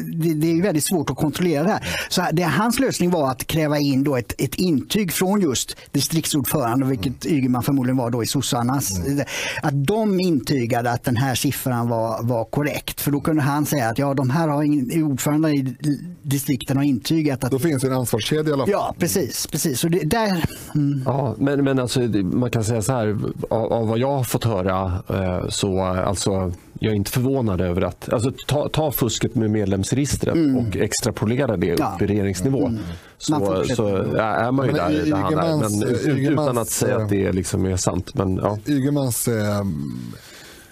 [0.00, 1.82] det, det, är väldigt svårt att kontrollera det här.
[2.08, 6.86] Så det, hans lösning var att kräva in då ett, ett intyg från just distriktsordförande,
[6.86, 7.38] vilket mm.
[7.38, 8.98] Ygeman förmodligen var då i sossarnas.
[8.98, 9.24] Mm.
[9.62, 13.00] Att de intygade att den här siffran var, var korrekt.
[13.00, 15.76] För då kunde han säga att ja, de här har ingen, ordförande i
[16.22, 17.50] distrikten har intygat att...
[17.50, 18.72] Då finns en ansvarskedja i alla fall.
[18.72, 19.46] Ja, precis.
[19.46, 19.80] precis.
[19.80, 20.44] Så det, där,
[20.74, 21.02] mm.
[21.06, 23.18] ja, men, men alltså, man kan säga så här,
[23.50, 27.82] av, av vad jag har fått höra eh, så alltså jag är inte förvånad över
[27.82, 28.12] att...
[28.12, 30.56] Alltså, ta, ta fusket med medlemsregistret mm.
[30.56, 32.66] och extrapolera det upp i regeringsnivå.
[32.66, 32.80] Mm.
[33.18, 35.58] Så, så är man ju men, där det handlar.
[36.06, 38.14] Men, utan att säga att det liksom är sant.
[38.14, 38.58] Men, ja.
[38.66, 39.64] Ygemans eh,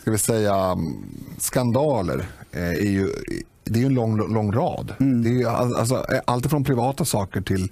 [0.01, 0.77] ska vi säga,
[1.39, 3.09] skandaler eh, är ju
[3.65, 4.93] det är en lång, lång rad.
[5.01, 5.23] Mm.
[5.23, 7.69] Det är alltså, allt från privata saker till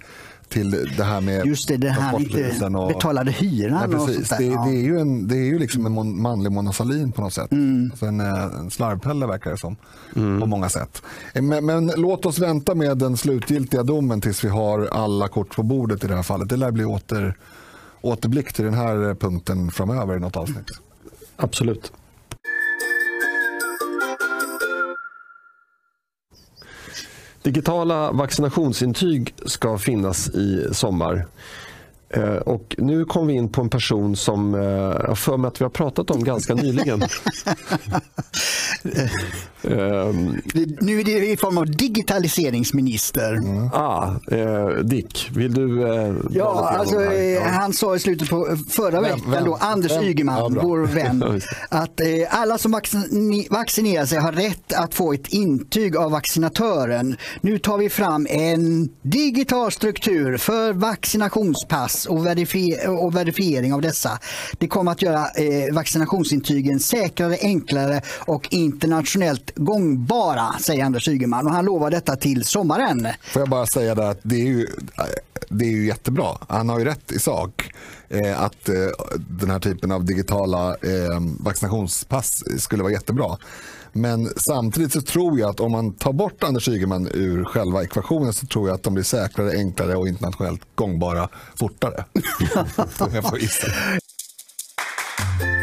[0.51, 3.89] till det här med Just det, det här inte och, betalade hyran.
[3.89, 4.29] Nej, precis.
[4.29, 4.65] Det, ja.
[4.65, 7.51] det, är ju en, det är ju liksom en manlig Mona Sahlin på något sätt.
[7.51, 7.89] Mm.
[7.91, 9.75] Alltså en, eh, en slarvpelle verkar det som.
[10.15, 10.39] Mm.
[10.39, 11.01] På många sätt.
[11.33, 15.55] Eh, men, men, låt oss vänta med den slutgiltiga domen tills vi har alla kort
[15.55, 16.49] på bordet i det här fallet.
[16.49, 17.37] Det lär bli åter,
[18.01, 20.71] återblick till den här punkten framöver i något avsnitt.
[21.35, 21.91] Absolut.
[27.43, 31.25] Digitala vaccinationsintyg ska finnas i sommar.
[32.13, 35.61] Eh, och nu kom vi in på en person som eh, jag för mig att
[35.61, 37.01] vi har pratat om ganska nyligen.
[39.61, 40.41] um,
[40.81, 43.33] nu är det i form av digitaliseringsminister.
[43.33, 43.69] Mm.
[43.73, 45.93] Ah, eh, Dick, vill du?
[45.93, 50.03] Eh, ja, alltså, eh, han sa i slutet på förra vem, veckan, då, Anders vem?
[50.03, 55.13] Ygeman, ja, vår vän, att eh, alla som vaccin vaccinerar sig har rätt att få
[55.13, 57.17] ett intyg av vaccinatören.
[57.41, 64.19] Nu tar vi fram en digital struktur för vaccinationspass och, verifi och verifiering av dessa.
[64.57, 71.47] Det kommer att göra eh, vaccinationsintygen säkrare, enklare och internationellt gångbara, säger Anders Ygeman.
[71.47, 73.07] Och han lovar detta till sommaren.
[73.33, 74.67] Får jag bara säga det att det är ju,
[75.49, 76.37] det är ju jättebra.
[76.49, 77.71] Han har ju rätt i sak.
[78.09, 78.75] Eh, att eh,
[79.17, 83.37] den här typen av digitala eh, vaccinationspass skulle vara jättebra.
[83.93, 88.33] Men samtidigt så tror jag att om man tar bort Anders Ygeman ur själva ekvationen
[88.33, 92.05] så tror jag att de blir säkrare, enklare och internationellt gångbara fortare.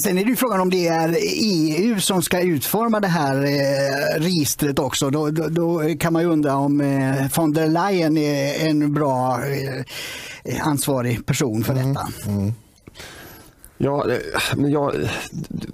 [0.00, 4.78] Sen är det frågan om det är EU som ska utforma det här eh, registret
[4.78, 5.10] också.
[5.10, 9.40] Då, då, då kan man ju undra om eh, von der Leyen är en bra
[10.44, 12.08] eh, ansvarig person för detta.
[12.26, 12.38] Mm.
[12.38, 12.54] Mm.
[13.78, 14.06] Ja,
[14.56, 14.94] men jag,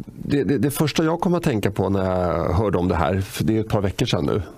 [0.06, 3.20] det, det, det, första jag kom att tänka på när jag hörde om det här,
[3.20, 4.42] för det är ett par veckor sedan nu,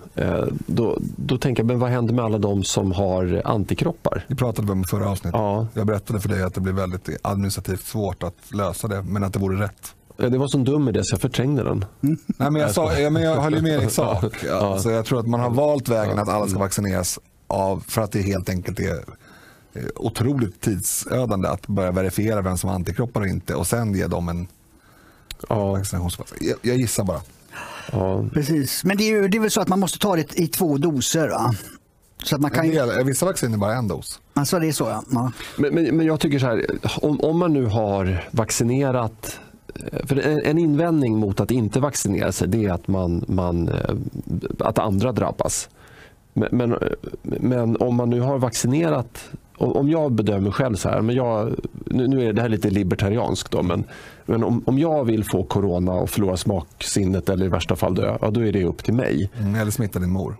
[0.65, 4.25] då, då tänker jag, men vad händer med alla de som har antikroppar?
[4.27, 5.39] Det pratade vi om i förra avsnittet.
[5.39, 5.67] Ja.
[5.73, 9.33] Jag berättade för dig att det blir väldigt administrativt svårt att lösa det, men att
[9.33, 9.95] det vore rätt.
[10.17, 11.85] Det var så dum idé så jag förträngde den.
[12.03, 12.17] Mm.
[12.27, 14.35] Nej, men jag, sa, ja, men jag håller med i sak.
[14.45, 14.73] Ja.
[14.73, 18.11] Alltså, jag tror att man har valt vägen att alla ska vaccineras av, för att
[18.11, 19.03] det helt enkelt är
[19.95, 24.29] otroligt tidsödande att börja verifiera vem som har antikroppar och inte och sen ge dem
[24.29, 24.47] en
[25.49, 25.71] ja.
[25.71, 26.33] vaccinationspass.
[26.39, 27.21] Jag, jag gissar bara.
[27.91, 28.25] Ja.
[28.33, 30.47] Precis, men det är, ju, det är väl så att man måste ta det i
[30.47, 31.29] två doser?
[31.29, 31.53] Va?
[32.23, 32.69] Så att man kan...
[32.69, 34.19] del, vissa vacciner bara en dos.
[34.33, 35.03] Alltså det är så ja.
[35.11, 35.31] ja.
[35.57, 36.65] Men, men, men, jag tycker så här,
[37.01, 39.39] om, om man nu har vaccinerat
[39.91, 43.67] eh, för en, en invändning mot att inte vaccinera sig det är att, man, man,
[43.67, 43.95] eh,
[44.59, 45.69] att andra drabbas.
[46.33, 46.77] Men, men,
[47.21, 49.29] men, om man nu har vaccinerat
[49.61, 51.55] om jag bedömer själv så här, men jag,
[51.85, 53.83] nu är det här lite libertarianskt då, men,
[54.25, 58.17] men om, om jag vill få corona och förlora smaksinnet eller i värsta fall dö,
[58.21, 59.29] ja, då är det upp till mig.
[59.39, 60.37] Mm, eller smitta din mor.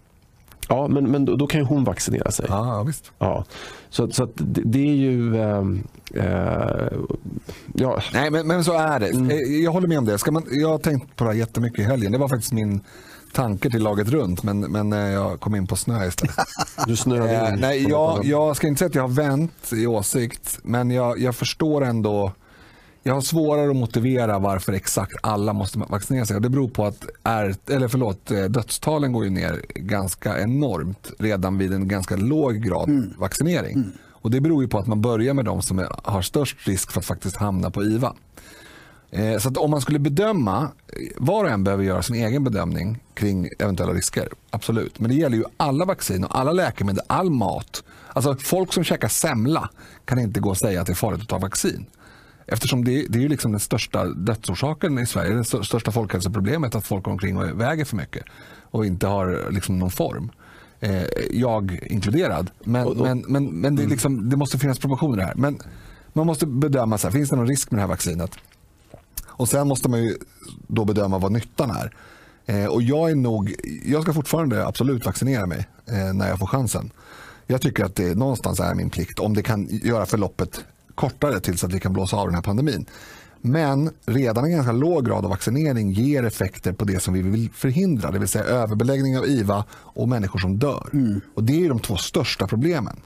[0.72, 2.46] Ja, men, men då, då kan ju hon vaccinera sig.
[2.50, 3.12] Ja, visst.
[3.20, 3.46] Ja.
[3.90, 5.36] Så, så det, det, är ju...
[5.36, 5.66] Äh,
[6.14, 6.88] äh,
[7.74, 8.02] ja.
[8.14, 9.08] Nej, men, men så är det.
[9.08, 9.30] Mm.
[9.30, 10.18] Eh, jag håller med om det.
[10.18, 12.12] Ska man, jag har tänkt på det här jättemycket i helgen.
[12.12, 12.82] Det var faktiskt min
[13.34, 16.36] tanke till laget runt men, men jag kom in på snö istället.
[16.88, 17.54] Du snöade in?
[17.54, 21.20] Eh, nej, jag, jag ska inte säga att jag har vänt i åsikt men jag,
[21.20, 22.32] jag förstår ändå
[23.04, 26.36] jag har svårare att motivera varför exakt alla måste vaccinera sig.
[26.36, 31.12] Och det beror på att är, eller förlåt, eh, dödstalen går ju ner ganska enormt
[31.20, 33.14] redan vid en ganska låg grad mm.
[33.18, 33.74] vaccinering.
[33.74, 33.92] Mm.
[34.22, 37.00] Och Det beror ju på att man börjar med de som har störst risk för
[37.00, 38.14] att faktiskt hamna på IVA.
[39.12, 40.70] Eh, så att om man skulle bedöma,
[41.18, 44.30] var och en behöver göra sin egen bedömning kring eventuella risker.
[44.50, 45.00] Absolut.
[45.00, 47.84] Men det gäller ju alla vaccin och alla läkemedel, all mat.
[48.14, 49.70] Alltså folk som käkar semla
[50.06, 51.86] kan inte gå och säga att det är farligt att ta vaccin.
[52.48, 56.86] Eftersom det, det är ju liksom den största dödsorsaken i Sverige, det största folkhälsoproblemet att
[56.86, 58.24] folk går omkring och väger för mycket
[58.72, 60.32] och inte har liksom någon form.
[60.80, 62.52] Eh, jag inkluderad.
[62.64, 65.36] Men, och, och, men, men, men det, liksom, det, måste finnas proportioner här.
[65.36, 65.60] Men
[66.14, 68.32] man måste bedöma, så här, finns det någon risk med det här vaccinet?
[69.42, 70.18] Och Sen måste man ju
[70.68, 71.94] då bedöma vad nyttan är.
[72.46, 76.48] Eh, och jag, är nog, jag ska fortfarande absolut vaccinera mig eh, när jag får
[76.48, 76.92] chansen.
[77.48, 80.66] Jag tycker att det någonstans är min plikt om det kan göra förloppet
[80.96, 82.86] kortare tills att vi kan blåsa av den här pandemin.
[83.42, 87.50] Men redan en ganska låg grad av vaccinering ger effekter på det som vi vill
[87.54, 88.12] förhindra.
[88.12, 90.90] Det vill säga överbeläggning av IVA och människor som dör.
[90.94, 91.22] Mm.
[91.36, 93.00] Och Det är de två största problemen.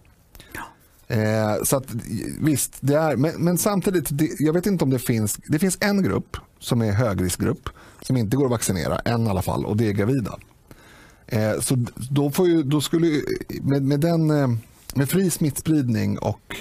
[1.07, 1.85] Eh, så att,
[2.39, 5.77] visst, det är, men, men, samtidigt, det, jag vet inte om det finns, det finns
[5.81, 7.69] en grupp som är högriskgrupp
[8.01, 10.37] som inte går att vaccinera, en i alla fall, och det är gravida.
[11.27, 13.23] Eh, så då, får ju, då skulle ju,
[13.61, 14.47] med, med, den, eh,
[14.95, 16.55] med fri smittspridning och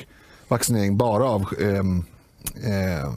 [0.49, 2.05] vaccinering bara av ehm,
[2.65, 3.13] eh,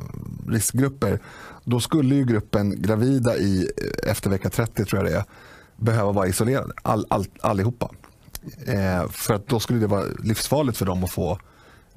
[0.47, 1.19] riskgrupper,
[1.63, 3.69] då skulle ju gruppen gravida i,
[4.03, 5.23] efter vecka 30 tror jag det är,
[5.75, 7.89] behöva vara isolerade, all, all, allihopa.
[8.65, 11.39] Eh, för att då skulle det vara livsfarligt för dem att få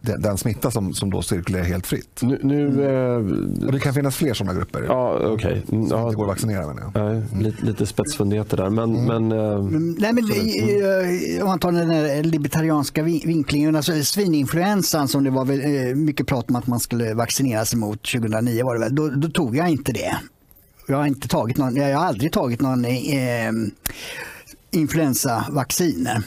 [0.02, 2.20] den, den smitta som, som då cirkulerar helt fritt.
[2.22, 5.62] Nu, nu eh, och det kan finnas fler sådana grupper ja, okay.
[5.68, 6.66] som ja, inte går att vaccinera.
[6.66, 7.00] Men, ja.
[7.00, 7.40] mm.
[7.40, 8.70] lite, lite spetsfundigheter där.
[8.70, 9.28] Men, mm.
[9.28, 9.62] men, eh,
[9.98, 11.42] Nej, men mm.
[11.42, 16.26] om man tar den här libertarianska vinklingen, alltså svininfluensan som det var väl, eh, mycket
[16.26, 19.56] prat om att man skulle vaccinera sig mot 2009 var det väl, då, då tog
[19.56, 20.16] jag inte det.
[20.88, 23.52] Jag har, inte tagit någon, jag har aldrig tagit någon eh,
[24.70, 26.22] influensavacciner.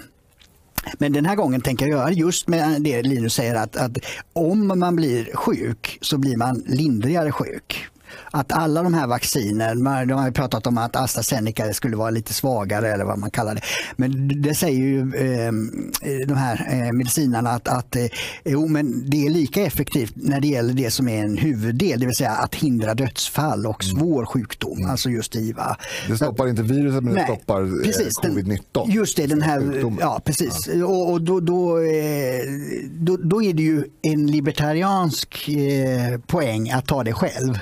[0.97, 3.97] Men den här gången tänker jag göra just med det Linus säger att, att
[4.33, 7.89] om man blir sjuk så blir man lindrigare sjuk
[8.31, 12.91] att alla de här vacciner, de har pratat om att AstraZeneca skulle vara lite svagare
[12.91, 13.61] eller vad man kallar det.
[13.95, 15.51] Men det säger ju eh,
[16.27, 18.05] de här eh, medicinerna att, att eh,
[18.45, 22.05] jo, men det är lika effektivt när det gäller det som är en huvuddel, det
[22.05, 23.97] vill säga att hindra dödsfall och mm.
[23.97, 24.89] svår sjukdom, mm.
[24.89, 25.77] alltså just IVA.
[26.07, 28.91] Det stoppar inte viruset men nej, det stoppar eh, precis, covid-19.
[28.91, 30.69] Just det, den här, ja precis.
[30.73, 30.85] Ja.
[30.85, 32.43] Och, och då, då, eh,
[32.91, 37.59] då, då, är det ju en libertariansk eh, poäng att ta det själv.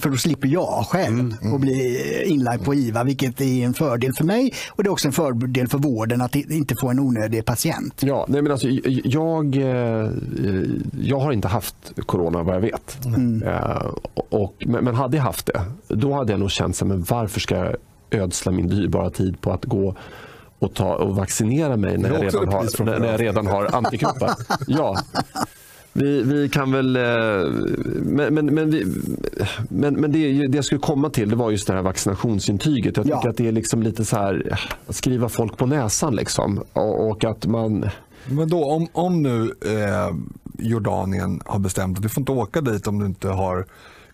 [0.00, 1.60] För då slipper jag själv mm, mm.
[1.60, 5.12] bli inlagd på IVA, vilket är en fördel för mig och det är också en
[5.12, 8.02] fördel för vården att inte få en onödig patient.
[8.02, 8.68] Ja, nej men alltså,
[9.04, 10.10] jag, eh,
[11.00, 11.74] jag har inte haft
[12.06, 13.04] corona vad jag vet.
[13.04, 13.42] Mm.
[13.42, 17.40] Uh, och, men hade jag haft det, då hade jag nog känt sig, men varför
[17.40, 17.76] ska jag
[18.10, 19.94] ödsla min dyrbara tid på att gå
[20.58, 24.30] och, ta och vaccinera mig när jag redan har, när jag redan har antikroppar.
[24.66, 24.96] ja.
[25.92, 26.96] Vi, vi kan väl...
[26.96, 27.02] Eh,
[28.02, 28.86] men, men, men, vi,
[29.68, 32.96] men, men det, det jag skulle komma till det var just det här vaccinationsintyget.
[32.96, 33.30] Jag tycker ja.
[33.30, 36.16] att det är liksom lite så här att skriva folk på näsan.
[36.16, 36.62] Liksom.
[36.72, 37.84] Och, och att man...
[38.26, 40.16] Men då om, om nu eh,
[40.58, 43.66] Jordanien har bestämt att du får inte åka dit om du inte har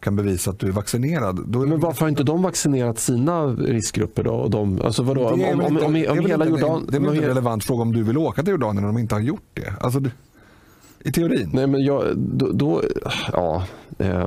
[0.04, 1.38] kan bevisa att du är vaccinerad.
[1.38, 4.22] Är men varför har inte de vaccinerat sina riskgrupper?
[4.22, 4.34] Då?
[4.34, 5.28] Och de, alltså vadå?
[5.28, 8.18] Om, om, om, om, hela Jordan, det är väl en relevant fråga om du vill
[8.18, 9.74] åka till Jordanien om de inte har gjort det.
[9.80, 10.00] Alltså,
[11.04, 11.50] i teorin.
[11.52, 12.82] Nej, men jag, då, då
[13.32, 13.66] ja.
[13.98, 14.22] Eh.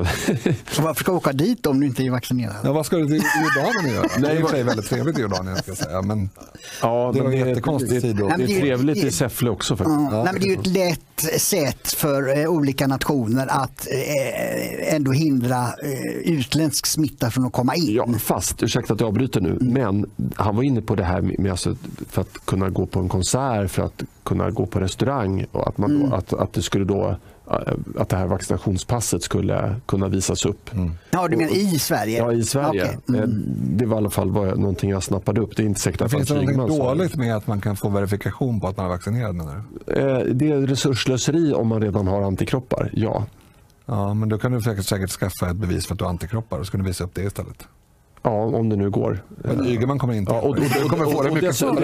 [0.80, 2.56] varför ska du åka dit om du inte är vaccinerad?
[2.64, 4.08] Ja, vad ska du till Jordanien göra?
[4.18, 5.56] Nej, det är i och för sig väldigt trevligt i Jordanien.
[5.58, 6.02] Ska jag säga.
[6.02, 6.30] Men
[6.82, 8.16] ja, det var en jättekonstig tid.
[8.16, 9.76] Det, det är trevligt i Säffle också.
[9.76, 10.00] Faktiskt.
[10.12, 14.96] Ja, nej, men det är ju ett lätt sätt för eh, olika nationer att eh,
[14.96, 17.96] ändå hindra eh, utländsk smitta från att komma in.
[17.96, 19.74] Ja, fast, ursäkta att jag avbryter nu, mm.
[19.74, 20.06] men
[20.36, 21.76] han var inne på det här med alltså,
[22.10, 25.78] för att kunna gå på en konsert, för att kunna gå på restaurang och att,
[25.78, 26.14] man mm.
[26.14, 27.16] att, att det skulle då
[27.52, 30.74] eh, att det här vaccinationspasset skulle kunna visas upp.
[30.74, 30.92] Mm.
[31.12, 32.18] Ja, du menar i Sverige?
[32.18, 32.84] Ja, i Sverige.
[32.84, 33.20] Okay.
[33.20, 33.44] Mm.
[33.78, 35.56] Det var i alla fall någonting jag snappade upp.
[35.56, 38.60] Det är inte säkert att Finns det något dåligt med att man kan få verifikation
[38.60, 39.36] på att man är vaccinerad?
[39.36, 39.94] Menar du?
[39.94, 43.26] Eh, det är resurslöseri om man redan har antikroppar, ja.
[43.86, 46.60] Ja, men då kan du säkert, säkert skaffa ett bevis för att du har antikroppar
[46.60, 47.68] och så kan du visa upp det istället.
[48.22, 49.24] Ja, om det nu går.
[49.28, 50.32] Men Ygeman kommer inte.
[50.32, 51.76] Ja, och, och, och, kommer få det mycket dessutom,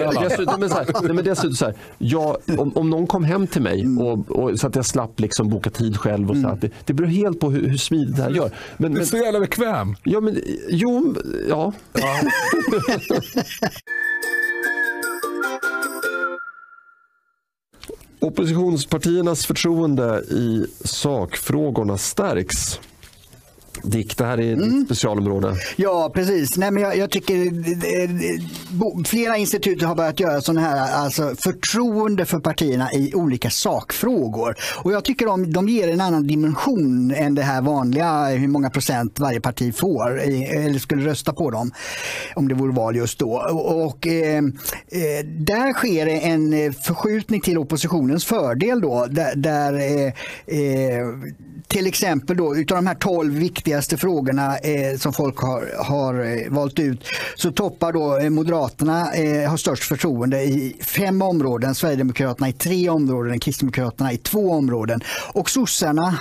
[1.24, 3.98] dessutom, så här, jag, om, om någon kom hem till mig mm.
[4.20, 6.30] och, så att jag slapp liksom boka tid själv.
[6.30, 6.58] Och så mm.
[6.60, 8.50] det, det beror helt på hur, hur smidigt det här gör.
[8.76, 9.96] Men, du är så jävla bekväm.
[10.02, 11.14] Ja, men, jo,
[11.48, 11.72] ja.
[11.92, 12.20] ja.
[18.20, 22.80] Oppositionspartiernas förtroende i sakfrågorna stärks.
[23.84, 24.70] Dick, det här är mm.
[24.70, 25.54] ditt specialområde.
[25.76, 26.56] Ja, precis.
[26.56, 27.34] Nej, men jag, jag tycker
[29.04, 34.54] flera institut har börjat göra sådana här alltså förtroende för partierna i olika sakfrågor.
[34.82, 38.70] Och jag tycker de, de ger en annan dimension än det här vanliga hur många
[38.70, 41.70] procent varje parti får eller skulle rösta på dem
[42.36, 43.32] om det vore val just då.
[43.86, 50.12] Och, eh, eh, där sker en förskjutning till oppositionens fördel då där, där eh,
[50.46, 51.06] eh
[51.68, 56.50] till exempel då utav de här 12 viktigaste frågorna eh, som folk har, har eh,
[56.50, 57.04] valt ut
[57.36, 62.88] så toppar då eh, Moderaterna eh, har störst förtroende i fem områden, Sverigedemokraterna i tre
[62.88, 65.00] områden, Kristdemokraterna i två områden
[65.32, 66.18] och sossarna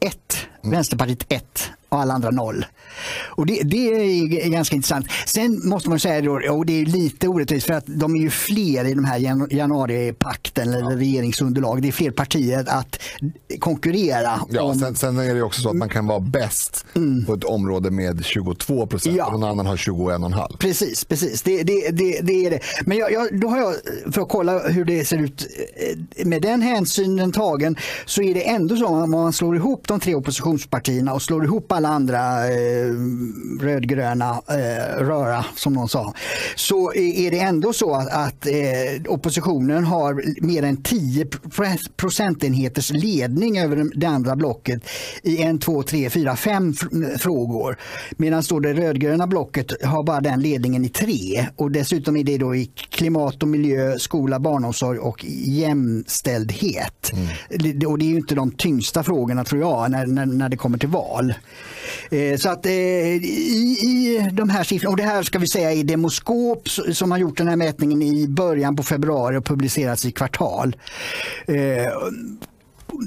[0.00, 0.76] ett, mm.
[0.76, 2.66] Vänsterpartiet ett och alla andra noll.
[3.28, 5.06] Och det, det, är ganska intressant.
[5.26, 8.30] Sen måste man säga då, och det är lite orättvist för att de är ju
[8.30, 9.18] fler i de här
[9.50, 11.82] januaripakten eller regeringsunderlag.
[11.82, 13.00] Det är fler partier att
[13.58, 14.78] konkurrera ja, om.
[14.78, 17.24] Sen, sen är det också så att man kan vara bäst mm.
[17.24, 19.26] på ett område med 22 procent ja.
[19.26, 20.56] och någon annan har 21,5.
[20.58, 21.42] Precis, precis.
[21.42, 22.60] Det, det, det, det är det.
[22.86, 23.74] Men jag, jag, då har jag,
[24.14, 25.46] för att kolla hur det ser ut
[26.16, 27.76] eh, med den hänsynen tagen
[28.06, 31.72] så är det ändå så att man slår ihop de tre oppositionspartierna och slår ihop
[31.78, 32.92] alla andra eh,
[33.60, 36.14] rödgröna eh, röra, som någon sa,
[36.56, 41.26] så är det ändå så att, att eh, oppositionen har mer än 10
[41.96, 44.82] procentenheters ledning över det andra blocket
[45.22, 46.74] i en, två, tre, fyra, fem
[47.18, 47.78] frågor.
[48.16, 51.46] Medan det rödgröna blocket har bara den ledningen i tre.
[51.56, 57.12] Och dessutom är det då i klimat och miljö, skola, barnomsorg och jämställdhet.
[57.12, 57.86] Mm.
[57.86, 60.78] Och det är ju inte de tyngsta frågorna tror jag när, när, när det kommer
[60.78, 61.34] till val.
[62.10, 65.72] Eh, så att eh, i, i de här siffrorna, och det här ska vi säga
[65.72, 70.12] är Demoskop som har gjort den här mätningen i början på februari och publicerats i
[70.12, 70.76] kvartal
[71.46, 71.56] eh,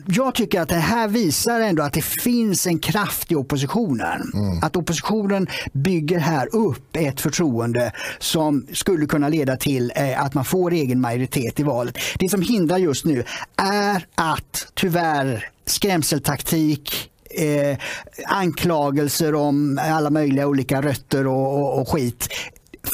[0.08, 4.32] jag tycker att det här visar ändå att det finns en kraft i oppositionen.
[4.34, 4.60] Mm.
[4.62, 10.72] Att oppositionen bygger här upp ett förtroende som skulle kunna leda till att man får
[10.72, 11.98] egen majoritet i valet.
[12.20, 13.24] Det som hindrar just nu
[13.56, 17.78] är att tyvärr skrämseltaktik eh,
[18.26, 22.28] anklagelser om alla möjliga olika rötter och, och, och skit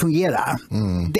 [0.01, 0.57] fungerar.
[0.71, 1.13] Mm.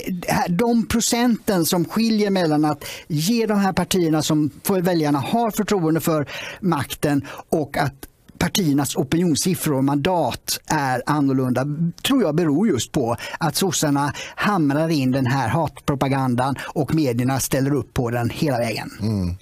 [0.49, 6.29] De, procenten som skiljer mellan att ge de här partierna som väljarna har förtroende för
[6.59, 7.93] makten och att
[8.37, 11.65] partiernas opinionssiffror och mandat är annorlunda
[12.07, 17.73] tror jag beror just på att sossarna hamrar in den här hatpropagandan och medierna ställer
[17.73, 18.89] upp på den hela vägen.
[19.01, 19.35] Mm.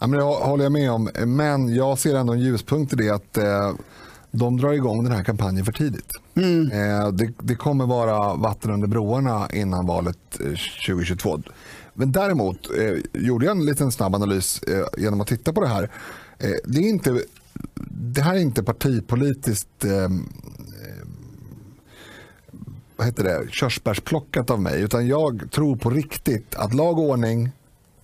[0.00, 3.10] Ja, men det håller jag med om, men jag ser ändå en ljuspunkt i det
[3.10, 3.72] att eh,
[4.30, 6.12] de drar igång den här kampanjen för tidigt.
[6.34, 6.70] Mm.
[6.70, 10.18] Eh, det, det, kommer vara vatten under broarna innan valet
[10.86, 11.34] 2022.
[11.34, 11.40] Eh,
[11.94, 14.60] men däremot eh, gjorde jag en liten snabb analys
[14.96, 15.90] genom att titta på det här.
[16.64, 17.22] Det, är inte,
[17.90, 19.84] det här är inte partipolitiskt
[22.96, 24.82] vad heter det, körsbärsplockat av mig.
[24.82, 27.50] Utan jag tror på riktigt att lag och ordning,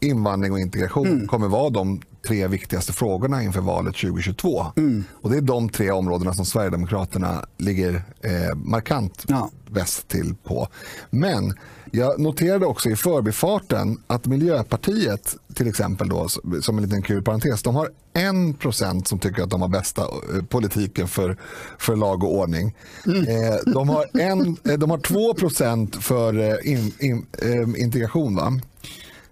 [0.01, 1.29] invandring och integration mm.
[1.29, 4.67] kommer vara de tre viktigaste frågorna inför valet 2022.
[4.77, 5.05] Mm.
[5.13, 9.51] Och Det är de tre områdena som Sverigedemokraterna ligger eh, markant ja.
[9.71, 10.69] bäst till på.
[11.11, 11.55] Men
[11.91, 16.29] jag noterade också i förbifarten att Miljöpartiet till exempel då,
[16.61, 20.03] som en liten kul parentes, de har en procent som tycker att de har bästa
[20.03, 21.37] eh, politiken för,
[21.79, 22.75] för lag och ordning.
[23.07, 23.21] Mm.
[23.21, 28.37] Eh, de, har en, eh, de har två procent för eh, in, in, eh, integration.
[28.37, 28.53] Va?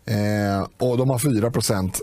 [0.07, 1.46] Eh, och de har 4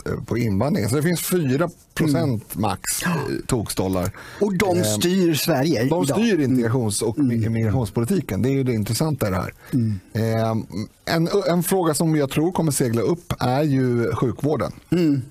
[0.06, 0.90] eh, på invandring.
[0.90, 2.40] Så det finns 4 mm.
[2.54, 3.12] max eh,
[3.48, 4.12] tokstollar.
[4.40, 6.08] Och de eh, styr eh, Sverige De idag.
[6.08, 7.54] styr integrations och mm.
[7.54, 8.42] migrationspolitiken.
[8.42, 9.54] Det är ju det intressanta i det här.
[9.74, 10.00] Mm.
[10.14, 10.52] Eh,
[11.16, 14.72] en, en fråga som jag tror kommer segla upp är ju sjukvården.
[14.90, 15.22] Mm.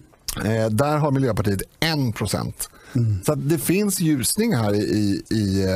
[0.71, 2.71] där har Miljöpartiet 1 procent.
[2.93, 3.19] Mm.
[3.25, 5.67] Så det finns ljusning här i, i, i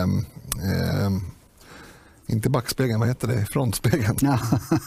[2.27, 3.47] inte backspegeln, vad heter det?
[3.47, 4.16] Frontspegeln.
[4.20, 4.39] Ja.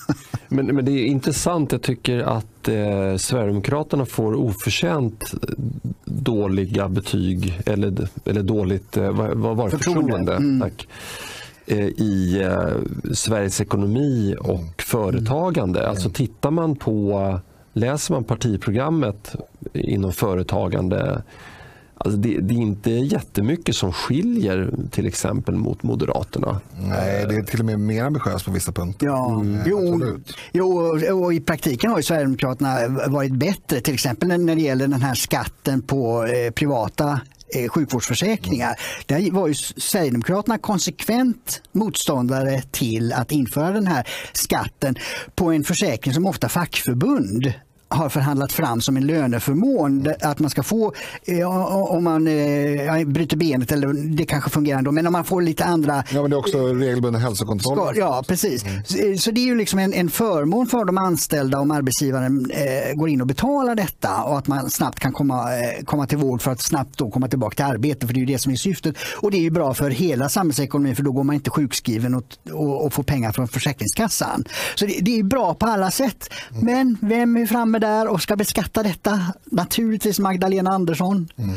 [0.47, 1.71] men, men det är intressant.
[1.71, 5.33] Jag tycker att eh, Sverigedemokraterna får oförtjänt
[6.05, 9.77] dåliga betyg eller, eller dåligt eh, vad, vad var det?
[9.77, 10.03] förtroende.
[10.07, 10.35] förtroende.
[10.35, 10.61] Mm.
[10.61, 10.87] Tack
[11.65, 15.79] eh, i eh, Sveriges ekonomi och företagande.
[15.79, 15.89] Mm.
[15.89, 17.39] Alltså tittar man på,
[17.73, 19.35] läser man partiprogrammet
[19.73, 21.23] inom företagande
[21.97, 26.61] Alltså det, det, är inte jättemycket som skiljer till exempel mot Moderaterna.
[26.79, 29.07] Nej, det är till och med mer ambitiöst på vissa punkter.
[29.07, 30.01] Ja, mm, jo,
[30.51, 35.01] jo, och i praktiken har ju Sverigedemokraterna varit bättre, till exempel när det gäller den
[35.01, 37.21] här skatten på eh, privata
[37.55, 38.75] eh, sjukvårdsförsäkringar.
[39.07, 39.23] Mm.
[39.25, 44.95] Där var ju Sverigedemokraterna konsekvent motståndare till att införa den här skatten
[45.35, 47.53] på en försäkring som ofta fackförbund
[47.89, 50.13] har förhandlat fram som en löneförmån.
[50.21, 50.93] Att man ska få,
[51.25, 55.41] eh, om man eh, bryter benet, eller det kanske fungerar ändå, men om man får
[55.41, 56.03] lite andra...
[56.13, 57.95] Ja, men det är också regelbunden hälsokontroll.
[57.97, 58.65] Ja, precis.
[58.65, 58.83] Mm.
[58.85, 62.51] Så, eh, så, det är ju liksom en, en förmån för de anställda om arbetsgivaren
[62.51, 65.47] eh, går in och betalar detta och att man snabbt kan komma,
[65.85, 68.33] komma till vård för att snabbt då komma tillbaka till arbete, för det är ju
[68.33, 68.95] det som är syftet.
[69.21, 72.23] Och det är ju bra för hela samhällsekonomin, för då går man inte sjukskriven och,
[72.51, 74.43] och, och får pengar från Försäkringskassan.
[74.75, 76.29] Så det, det är bra på alla sätt.
[76.51, 76.65] Mm.
[76.65, 79.19] Men vem är framme kommer där och ska beskatta detta.
[79.45, 81.27] Naturligtvis Magdalena Andersson.
[81.37, 81.55] Mm.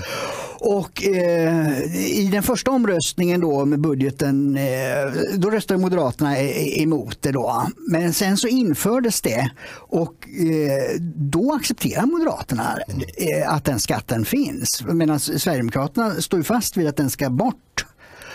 [0.62, 7.32] Och eh, i den första omröstningen då med budgeten, eh, då röstade Moderaterna emot det
[7.32, 7.66] då.
[7.90, 12.78] Men sen så infördes det och eh, då accepterar Moderaterna
[13.16, 14.82] eh, att den skatten finns.
[14.86, 17.86] Medan Sverigedemokraterna står fast vid att den ska bort.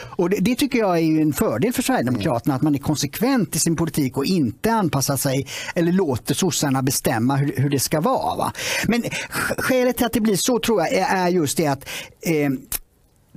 [0.08, 2.56] Och det, det, tycker jag är en fördel för Sverigedemokraterna, mm.
[2.56, 7.36] att man är konsekvent i sin politik och inte anpassar sig eller låter sossarna bestämma
[7.36, 8.36] hur, hur det ska vara.
[8.36, 8.54] Va?
[8.88, 9.04] Men
[9.58, 11.90] skälet till att det blir så tror jag är just det att
[12.22, 12.50] eh,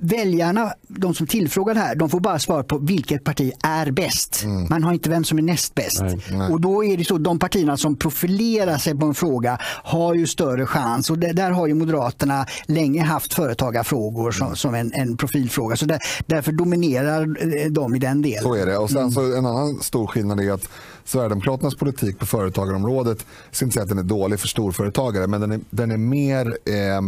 [0.01, 4.43] väljarna, de som tillfrågar här, de får bara svara på vilket parti är bäst.
[4.45, 4.67] Mm.
[4.71, 6.01] Man har inte vem som är näst bäst.
[6.01, 6.53] Nej, nej.
[6.53, 10.27] Och då är det så, de partierna som profilerar sig på en fråga har ju
[10.27, 11.11] större chans.
[11.11, 15.77] Och det, där har ju Moderaterna länge haft företagarfrågor som, som en, en, profilfråga.
[15.77, 18.43] Så där, därför dominerar eh, de i den delen.
[18.43, 18.79] Så är det.
[18.79, 19.11] Och sen mm.
[19.11, 20.69] så en annan stor skillnad är att
[21.05, 25.41] Sverigedemokraternas politik på företagarområdet, jag ska inte säga att den är dålig för storföretagare, men
[25.41, 27.01] den är, den är mer eh,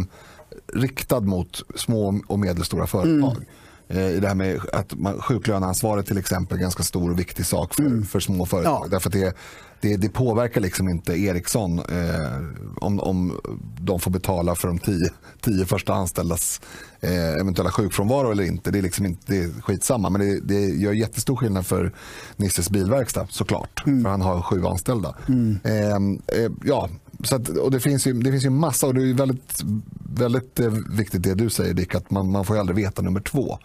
[0.73, 3.35] riktad mot små och medelstora företag.
[3.35, 3.45] Mm.
[3.91, 7.45] Eh, I det här med att man, sjuklöneansvaret till exempel är ganska stor och viktig
[7.45, 8.05] sak för, mm.
[8.05, 8.81] för små företag.
[8.85, 8.87] Ja.
[8.89, 9.35] Därför det,
[9.81, 12.37] det, det, påverkar liksom inte Ericsson eh,
[12.77, 13.39] om, om
[13.79, 15.09] de får betala för de tio,
[15.41, 16.61] tio första anställdas
[16.99, 18.71] eh, eventuella sjukfrånvaro eller inte.
[18.71, 20.09] Det är, liksom inte, det är skitsamma.
[20.09, 21.93] Men det, det gör jättestor skillnad för
[22.35, 23.83] Nisses bilverkstad såklart.
[23.85, 24.03] Mm.
[24.03, 25.15] För han har sju anställda.
[25.27, 25.59] Mm.
[25.63, 26.89] Eh, eh ja,
[27.23, 29.63] så att, och det, finns ju, det finns ju massa och det är väldigt,
[30.15, 33.59] väldigt eh, viktigt det du säger Dick, att man, man får aldrig veta nummer två.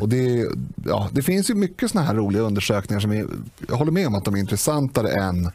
[0.00, 0.46] Och det,
[0.84, 3.26] ja, det finns ju mycket såna här roliga undersökningar som är,
[3.68, 5.50] jag håller med om att de är intressantare än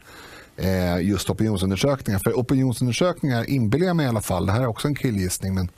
[0.56, 2.18] eh, just opinionsundersökningar.
[2.18, 5.68] För opinionsundersökningar inbillar jag mig i alla fall, det här är också en killgissning, men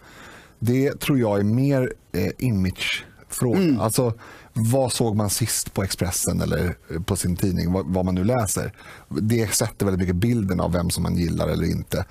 [0.59, 3.61] Det tror jag är mer eh, imagefråga.
[3.61, 3.81] Mm.
[3.81, 4.15] Alltså,
[4.59, 8.73] vad såg man sist på Expressen eller på sin tidning, vad, vad, man nu läser.
[9.09, 12.05] Det sätter väldigt mycket bilden av vem som man gillar eller inte.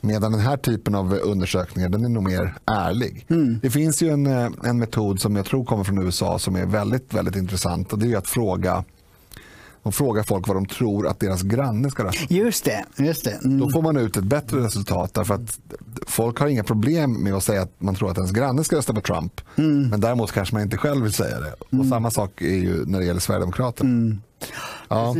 [0.00, 3.26] Medan den här typen av undersökningar den är nog mer ärlig.
[3.30, 3.58] Mm.
[3.62, 6.66] Det finns ju en, eh, en metod som jag tror kommer från USA som är
[6.66, 7.92] väldigt, väldigt intressant.
[7.92, 8.84] och Det är att fråga
[9.84, 12.84] de frågar folk vad de tror att deras granne ska rösta Just det.
[12.96, 13.30] Just det.
[13.44, 13.60] Mm.
[13.60, 15.58] Då får man ut ett bättre resultat därför att
[16.06, 18.94] folk har inga problem med att säga att man tror att ens granne ska rösta
[18.94, 19.40] på Trump.
[19.56, 19.88] Mm.
[19.88, 21.52] Men däremot kanske man inte själv vill säga det.
[21.52, 21.90] Och mm.
[21.90, 24.16] Samma sak är ju när det gäller Sverigedemokraterna.
[24.42, 24.52] Mm.
[24.88, 25.14] Ja.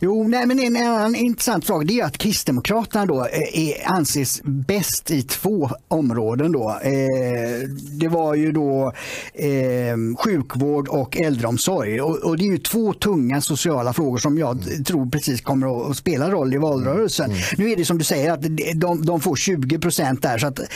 [0.00, 4.40] Jo, nej, men en, en intressant fråga det är att Kristdemokraterna då eh, är, anses
[4.44, 6.52] bäst i två områden.
[6.52, 6.70] Då.
[6.82, 7.68] Eh,
[8.00, 8.92] det var ju då
[9.34, 12.00] eh, sjukvård och äldreomsorg.
[12.00, 14.84] Och, och, det är ju två tunga sociala frågor som jag mm.
[14.84, 17.30] tror precis kommer att spela roll i valrörelsen.
[17.30, 17.42] Mm.
[17.56, 18.42] Nu är det som du säger att
[18.74, 20.66] de, de får 20 procent där så att eh,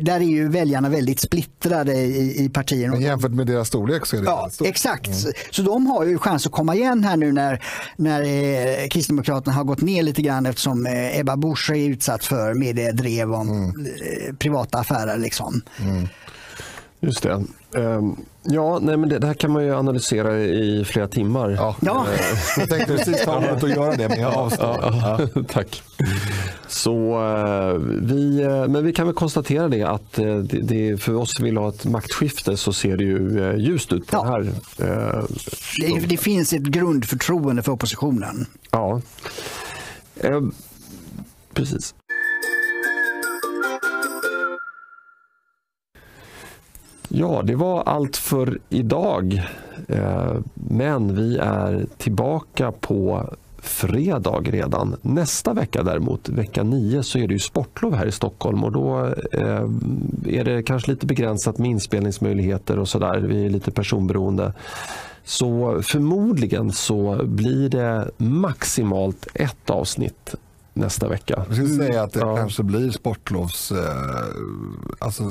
[0.00, 2.92] där är ju väljarna väldigt splittrade i, i partierna.
[2.92, 5.06] Men jämfört med deras storlek så är det Ja, exakt.
[5.06, 5.32] Mm.
[5.50, 7.62] Så de har ju chans att komma igen här nu när
[7.96, 12.54] när eh, Kristdemokraterna har gått ner lite grann eftersom eh, Ebba Busch är utsatt för
[12.54, 13.86] mediedrev om mm.
[13.86, 15.18] Eh, privata affärer.
[15.18, 15.62] Liksom.
[15.80, 16.08] Mm.
[17.00, 17.44] Just det.
[17.76, 21.50] Um, ja, nej, men det, det, här kan man ju analysera i flera timmar.
[21.50, 21.76] Ja.
[21.80, 22.06] ja.
[22.56, 24.78] jag tänkte precis ta mig att göra det, men jag avstår.
[24.82, 25.42] Ja, ja.
[25.48, 25.82] Tack.
[26.68, 31.14] Så, uh, vi, uh, men vi kan väl konstatera det att uh, det, det, för
[31.14, 34.24] oss som vill ha ett maktskifte så ser det ju ljust ut på ja.
[34.24, 34.52] här.
[35.78, 38.46] Det, det, finns ett grundförtroende för oppositionen.
[38.70, 39.00] Ja,
[41.54, 41.94] precis.
[47.08, 49.42] Ja, det var allt för idag.
[49.88, 54.96] Eh, men vi är tillbaka på fredag redan.
[55.02, 59.04] Nästa vecka däremot, vecka 9, så är det ju sportlov här i Stockholm och då
[59.32, 59.68] eh,
[60.26, 63.18] är det kanske lite begränsat med inspelningsmöjligheter och sådär.
[63.18, 64.52] Vi är lite personberoende.
[65.24, 70.34] Så förmodligen så blir det maximalt ett avsnitt
[70.74, 71.44] nästa vecka.
[71.48, 72.36] Jag skulle säga att det ja.
[72.36, 73.72] kanske blir sportlovs...
[73.72, 74.24] Eh,
[74.98, 75.30] alltså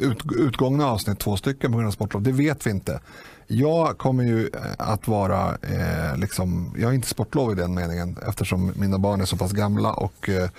[0.00, 2.22] ut, utgångna avsnitt, två stycken på grund av sportlov.
[2.22, 3.00] Det vet vi inte.
[3.46, 8.16] Jag kommer ju eh, att vara, eh, liksom, jag är inte sportlov i den meningen
[8.28, 10.50] eftersom mina barn är så pass gamla och eh,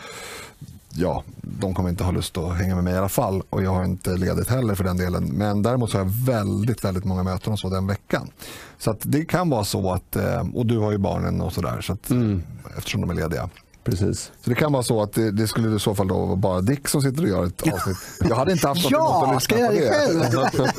[0.96, 3.72] ja, de kommer inte ha lust att hänga med mig i alla fall och jag
[3.72, 5.24] har inte ledigt heller för den delen.
[5.24, 8.30] Men däremot så har jag väldigt, väldigt många möten och så den veckan.
[8.78, 11.98] Så det kan vara så att, eh, och du har ju barnen och sådär så
[12.10, 12.44] mm.
[12.78, 13.50] eftersom de är lediga.
[13.86, 14.32] Precis.
[14.42, 16.62] Så det kan vara så att det, det, skulle i så fall då vara bara
[16.62, 17.98] Dick som sitter och gör ett avsnitt.
[18.30, 20.72] Jag hade inte haft något ja, emot att lyssna på det.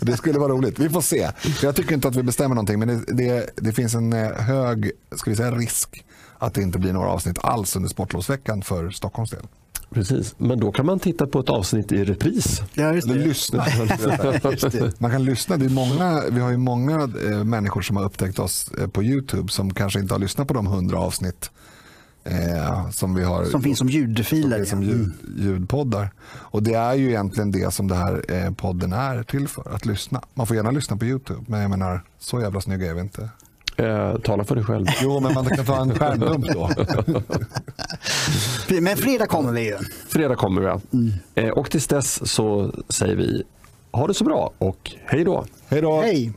[0.00, 0.78] det skulle vara roligt.
[0.78, 1.30] Vi får se.
[1.62, 4.90] Jag tycker inte att vi bestämmer någonting men det, det, det finns en eh, hög
[5.16, 6.04] ska vi säga, risk
[6.38, 9.46] att det inte blir några avsnitt alls under sportlovsveckan för Stockholms del.
[9.90, 12.62] Precis, men då kan man titta på ett avsnitt i repris.
[12.74, 13.14] Ja, just det.
[13.14, 13.66] Lyssna.
[14.50, 15.00] just det.
[15.00, 15.56] Man kan lyssna.
[15.56, 19.02] Det är många, vi har ju många eh, människor som har upptäckt oss eh, på
[19.02, 21.50] Youtube som kanske inte har lyssnat på de hundra avsnitt
[22.24, 24.64] Eh, som, vi har, som finns som ljudfiler.
[24.64, 25.12] Som, ljud, mm.
[25.38, 26.10] ljudpoddar.
[26.28, 29.86] Och det är ju egentligen det som den här eh, podden är till för, att
[29.86, 30.22] lyssna.
[30.34, 33.28] Man får gärna lyssna på YouTube, men jag menar, så jävla snygga är vi inte.
[33.76, 34.86] Eh, tala för dig själv.
[35.02, 36.70] Jo, men man kan ta en skärmdump då.
[38.80, 39.78] men fredag kommer vi ju.
[40.08, 40.80] Fredag kommer vi, ja.
[40.92, 41.12] Mm.
[41.34, 43.42] Eh, och tills dess så säger vi
[43.92, 45.44] ha det så bra och hej då.
[45.68, 46.00] Hej då.
[46.00, 46.32] Hej.